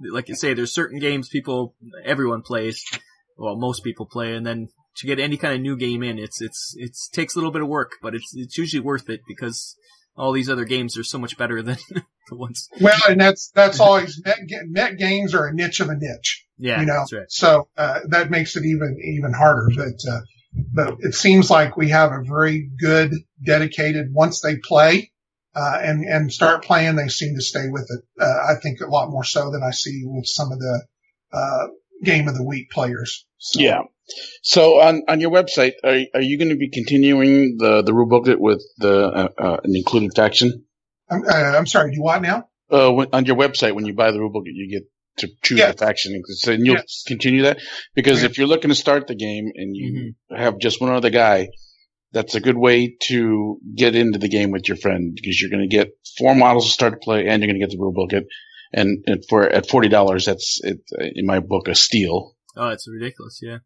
[0.00, 2.84] like you say, there's certain games people, everyone plays.
[3.38, 4.66] Well, most people play, and then
[4.96, 7.62] to get any kind of new game in, it's it's it's takes a little bit
[7.62, 9.76] of work, but it's it's usually worth it because
[10.16, 11.76] all these other games are so much better than
[12.28, 12.68] the ones.
[12.80, 14.38] Well, and that's that's always net,
[14.68, 16.98] net games are a niche of a niche, Yeah, you know.
[16.98, 17.30] that's right.
[17.30, 19.68] So uh, that makes it even even harder.
[19.74, 20.20] But uh,
[20.74, 23.12] but it seems like we have a very good
[23.44, 24.08] dedicated.
[24.12, 25.10] Once they play
[25.54, 28.22] uh, and and start playing, they seem to stay with it.
[28.22, 30.82] Uh, I think a lot more so than I see with some of the
[31.32, 31.66] uh,
[32.04, 33.26] game of the week players.
[33.38, 33.82] So, Yeah.
[34.42, 38.08] So on, on your website, are, are you going to be continuing the, the rule
[38.08, 40.64] booklet with the, uh, uh, an included faction?
[41.10, 41.90] I'm, uh, I'm sorry.
[41.90, 42.48] Do you want now?
[42.70, 44.82] Uh, when, on your website, when you buy the rule booklet, you get
[45.18, 45.72] to choose Yes.
[45.74, 46.22] the faction.
[46.26, 47.04] So and you'll Yes.
[47.06, 47.58] continue that
[47.94, 48.30] because Yes.
[48.32, 50.42] if you're looking to start the game and you Mm-hmm.
[50.42, 51.48] have just one other guy,
[52.12, 55.68] that's a good way to get into the game with your friend because you're going
[55.68, 57.92] to get four models to start to play and you're going to get the rule
[57.92, 58.24] booklet.
[58.72, 60.80] And, and for at forty dollars, that's it,
[61.14, 62.34] in my book a steal.
[62.56, 63.40] Oh, it's ridiculous.
[63.42, 63.58] Yeah.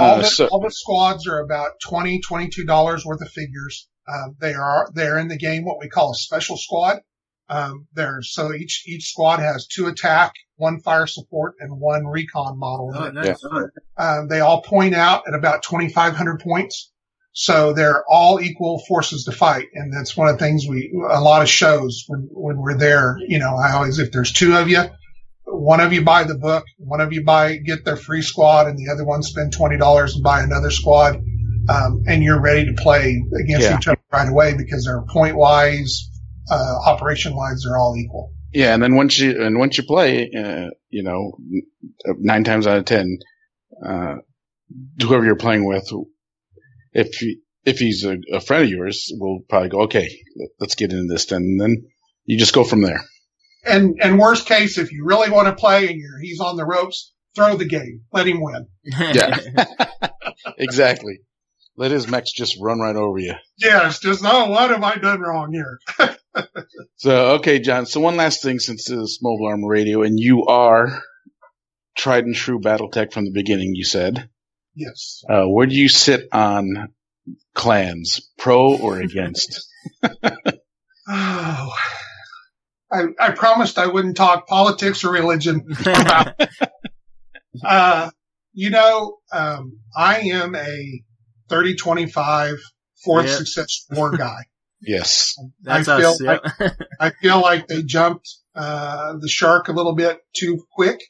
[0.00, 3.88] All, Uh, the, so- all the squads are about 20 $22 worth of figures.
[4.08, 6.98] Um, they are, they're in the game what we call a special squad.
[7.48, 12.58] Um, there's, so each, each squad has two attack, one fire support, and one recon
[12.58, 12.92] model.
[12.94, 13.14] Oh, it.
[13.14, 13.44] nice.
[13.96, 16.92] Um, they all point out at about 2,500 points.
[17.32, 19.66] So they're all equal forces to fight.
[19.74, 23.16] And that's one of the things we, a lot of shows when, when we're there,
[23.20, 24.82] you know, I always, if there's two of you,
[25.52, 28.78] one of you buy the book, one of you buy, get their free squad and
[28.78, 31.16] the other one spend $20 and buy another squad.
[31.68, 33.76] Um, and you're ready to play against Yeah.
[33.78, 36.08] each other right away because they're point wise,
[36.50, 38.32] uh, operation wise, they're all equal.
[38.52, 41.38] Yeah, and then once you and once you play, uh, you know,
[42.18, 43.18] nine times out of ten,
[43.86, 44.16] uh,
[45.00, 45.88] whoever you're playing with,
[46.92, 50.10] if he, if he's a, a, friend of yours, will probably go, okay,
[50.58, 51.86] let's get into this, then, and then
[52.24, 53.00] you just go from there.
[53.64, 56.64] And and worst case, if you really want to play and you're he's on the
[56.64, 58.66] ropes, throw the game, let him win.
[58.84, 59.38] Yeah,
[60.58, 61.20] exactly.
[61.76, 63.34] Let his mechs just run right over you.
[63.56, 65.78] Yes, just oh, what have I done wrong here?
[66.96, 67.86] so okay, John.
[67.86, 71.02] So one last thing, since this mobile armor radio, and you are
[71.96, 73.74] tried and true BattleTech from the beginning.
[73.74, 74.28] You said
[74.74, 75.22] yes.
[75.28, 76.92] Uh, where do you sit on
[77.54, 79.66] clans, pro or against?
[82.92, 85.64] I, I promised I wouldn't talk politics or religion.
[87.64, 88.10] uh,
[88.52, 91.02] you know, um, I am a
[91.48, 92.56] 30, 25,
[93.04, 93.36] fourth yep.
[93.36, 94.44] Succession War guy.
[94.80, 95.34] Yes.
[95.62, 96.44] That's I feel us, yep.
[96.58, 101.00] like, I feel like they jumped, uh, the shark a little bit too quick.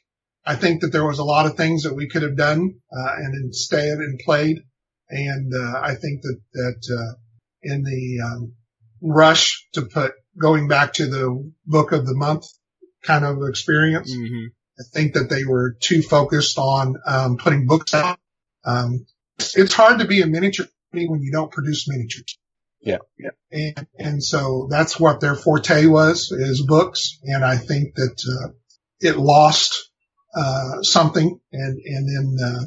[0.45, 3.13] I think that there was a lot of things that we could have done, uh,
[3.17, 4.57] and instead and played.
[5.09, 7.15] And, uh, I think that, that, uh,
[7.63, 8.53] in the, um,
[9.01, 12.45] rush to put going back to the book of the month
[13.03, 14.47] kind of experience, mm-hmm.
[14.79, 18.19] I think that they were too focused on, um, putting books out.
[18.63, 19.05] Um,
[19.37, 22.37] it's hard to be a miniature company when you don't produce miniatures.
[22.81, 22.97] Yeah.
[23.17, 23.29] Yeah.
[23.51, 27.19] And, and so that's what their forte was is books.
[27.23, 28.53] And I think that, uh,
[28.99, 29.89] it lost,
[30.35, 32.63] uh, something and, and then, uh,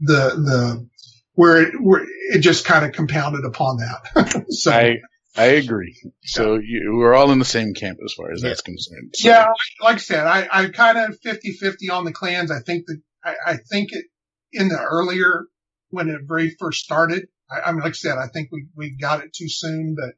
[0.00, 0.88] the, the,
[1.34, 4.44] where it, where it just kind of compounded upon that.
[4.48, 4.96] so I,
[5.36, 5.98] I agree.
[6.24, 8.50] So you, we're all in the same camp as far as yeah.
[8.50, 9.14] that's concerned.
[9.14, 9.28] So.
[9.28, 9.46] Yeah.
[9.46, 12.50] Like, like, I said, I, I kind of 50 50 on the clans.
[12.50, 14.04] I think that, I, I think it
[14.52, 15.46] in the earlier
[15.88, 17.28] when it very first started.
[17.50, 20.14] I, I mean, like I said, I think we, we got it too soon, but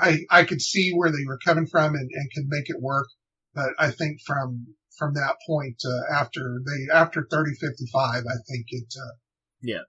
[0.00, 3.08] I, I could see where they were coming from and, and could make it work.
[3.54, 8.66] But I think from, from that point, uh, after they, after 30, 55, I think
[8.68, 9.14] it, uh,
[9.60, 9.82] yeah,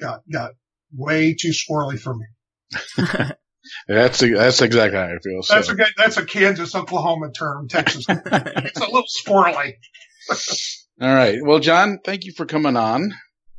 [0.00, 0.50] got, got
[0.92, 2.26] way too squirrely for me.
[3.88, 5.42] that's, that's exactly how I feel.
[5.42, 5.54] So.
[5.54, 8.06] That's a that's a Kansas, Oklahoma term, Texas.
[8.08, 9.74] it's a little squirrely.
[11.00, 11.38] All right.
[11.42, 13.12] Well, John, thank you for coming on.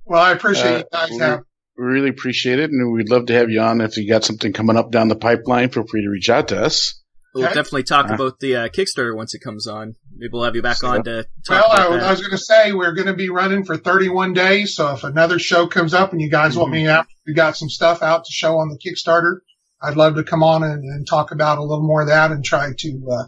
[0.06, 1.40] Well, I appreciate uh, you guys we, have.
[1.78, 3.82] We really appreciate it, and we'd love to have you on.
[3.82, 6.64] If you got something coming up down the pipeline, feel free to reach out to
[6.64, 7.02] us.
[7.38, 7.54] We'll okay.
[7.54, 9.94] definitely talk uh, about the uh, Kickstarter once it comes on.
[10.16, 12.38] Maybe we'll have you back so, on to talk well, I, I, was going to
[12.38, 14.76] say we're going to be running for 31 days.
[14.76, 16.62] So if another show comes up and you guys mm-hmm.
[16.62, 19.42] want me out, we got some stuff out to show on the Kickstarter.
[19.82, 22.44] I'd love to come on and, and talk about a little more of that and
[22.44, 23.26] try to uh,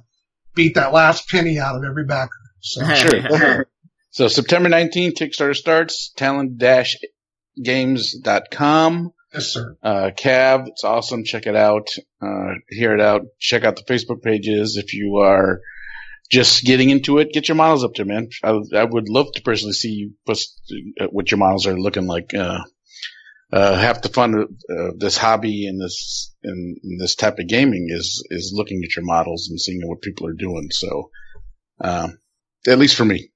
[0.55, 2.31] beat that last penny out of every backer.
[2.59, 3.67] So sure.
[4.11, 6.11] so September 19th, Kickstarter starts.
[6.15, 9.13] Talon-games.com.
[9.33, 9.77] Yes, sir.
[9.83, 11.23] Uh, Cav, it's awesome.
[11.23, 11.87] Check it out.
[12.21, 13.21] Uh, hear it out.
[13.39, 14.75] Check out the Facebook pages.
[14.75, 15.61] If you are
[16.31, 18.29] just getting into it, get your models up there, man.
[18.43, 20.59] I, I would love to personally see you post
[20.99, 22.33] uh, what your models are looking like.
[22.33, 22.61] Uh,
[23.51, 27.47] uh, half the fun of uh, this hobby and this and, and, this type of
[27.47, 30.69] gaming is is looking at your models and seeing what people are doing.
[30.71, 31.09] So,
[31.81, 32.19] um,
[32.67, 33.31] at least for me,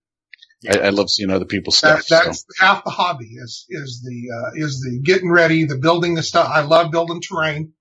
[0.62, 0.78] yeah.
[0.78, 2.06] I, I, love seeing other people's stuff.
[2.08, 2.66] That, that's so.
[2.66, 6.48] half the hobby is is the uh, is the getting ready, the building the stuff.
[6.48, 7.74] I love building terrain.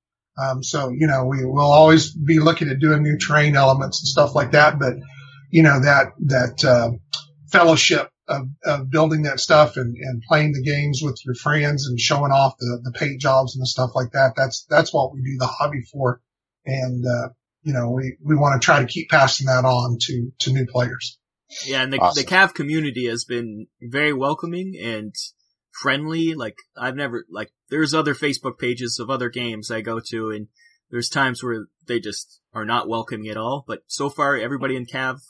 [0.43, 4.09] Um, so you know we will always be looking at doing new terrain elements and
[4.09, 4.79] stuff like that.
[4.79, 4.95] But
[5.51, 6.93] you know that that uh,
[7.51, 11.99] fellowship of, of, building that stuff and, and playing the games with your friends and
[11.99, 14.35] showing off the, the paint jobs and the stuff like that.
[14.37, 16.21] That's that's what we do the hobby for.
[16.65, 17.29] And uh,
[17.63, 20.67] you know we we want to try to keep passing that on to to new
[20.67, 21.19] players.
[21.67, 22.23] Yeah, and the, awesome.
[22.23, 25.15] the Cav community has been very welcoming and
[25.71, 26.35] friendly.
[26.35, 30.49] Like I've never like there's other Facebook pages of other games I go to, and
[30.91, 33.65] there's times where they just are not welcoming at all.
[33.67, 35.21] But so far, everybody in Cav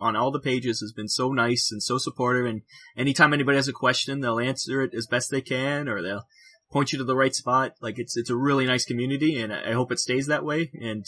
[0.00, 2.46] on all the pages has been so nice and so supportive.
[2.46, 2.62] And
[2.96, 6.26] anytime anybody has a question, they'll answer it as best they can, or they'll
[6.70, 7.72] point you to the right spot.
[7.80, 10.70] Like it's it's a really nice community, and I hope it stays that way.
[10.80, 11.04] And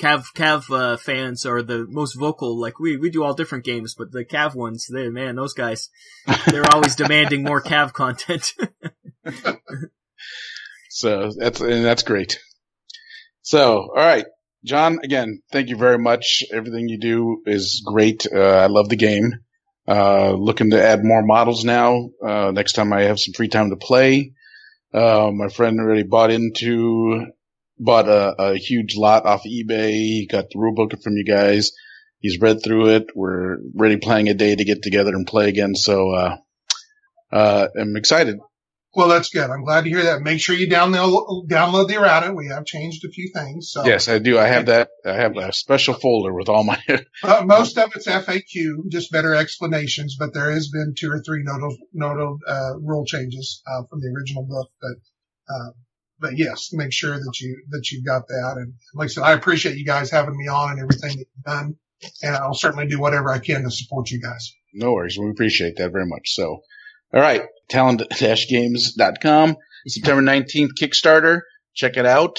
[0.00, 2.58] Cav Cav uh, fans are the most vocal.
[2.58, 5.88] Like we we do all different games, but the Cav ones, they man, those guys,
[6.46, 8.52] they're always demanding more Cav content.
[10.90, 12.38] so that's and that's great.
[13.42, 14.26] So all right,
[14.64, 14.98] John.
[15.02, 16.42] Again, thank you very much.
[16.52, 18.26] Everything you do is great.
[18.32, 19.32] Uh, I love the game.
[19.86, 22.10] Uh, looking to add more models now.
[22.22, 24.32] Uh, next time I have some free time to play.
[24.92, 27.26] Uh, my friend already bought into
[27.78, 29.90] bought a, a huge lot off eBay.
[29.92, 31.72] He got the rule book from you guys.
[32.20, 33.04] He's read through it.
[33.14, 35.74] We're ready planning a day to get together and play again.
[35.74, 36.36] So, uh,
[37.30, 38.38] uh, I'm excited.
[38.98, 39.48] Well, that's good.
[39.48, 40.22] I'm glad to hear that.
[40.22, 42.34] Make sure you download download the errata.
[42.34, 43.70] We have changed a few things.
[43.70, 44.36] So Yes, I do.
[44.40, 44.88] I have that.
[45.06, 46.82] I have a special folder with all my.
[47.22, 50.16] uh, most of it's FAQ, just better explanations.
[50.18, 54.08] But there has been two or three notable notable uh, rule changes uh, from the
[54.08, 54.68] original book.
[54.80, 55.70] But uh,
[56.18, 58.54] but yes, make sure that you that you've got that.
[58.56, 61.44] And like I said, I appreciate you guys having me on and everything that you've
[61.44, 61.76] done.
[62.24, 64.52] And I'll certainly do whatever I can to support you guys.
[64.74, 65.16] no worries.
[65.16, 66.34] We appreciate that very much.
[66.34, 66.62] So,
[67.14, 67.42] all right.
[67.68, 69.56] Talon-games.com.
[69.86, 71.40] September 19th Kickstarter.
[71.74, 72.38] Check it out.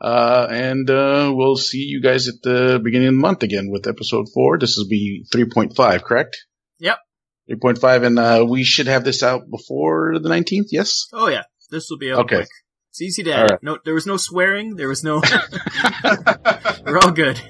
[0.00, 3.86] Uh, and, uh, we'll see you guys at the beginning of the month again with
[3.86, 4.58] episode four.
[4.58, 6.36] This will be 3.5, correct?
[6.80, 6.98] Yep.
[7.50, 8.02] 3.5.
[8.06, 10.66] And, uh, we should have this out before the 19th.
[10.70, 11.06] Yes.
[11.14, 12.36] Oh yeah, this will be out Okay.
[12.36, 12.48] quick.
[12.90, 13.50] It's easy to All edit.
[13.52, 13.62] right.
[13.62, 14.76] No, there was no swearing.
[14.76, 15.22] There was no.
[16.84, 17.40] We're all good.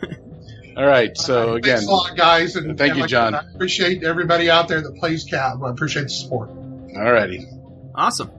[0.77, 1.17] All right.
[1.17, 2.57] So again, Thanks a lot, guys.
[2.57, 3.35] And Thank and you, like John.
[3.35, 5.63] I appreciate everybody out there that plays CAV.
[5.63, 6.51] I appreciate the support.
[6.97, 7.47] All righty.
[7.95, 8.31] Awesome.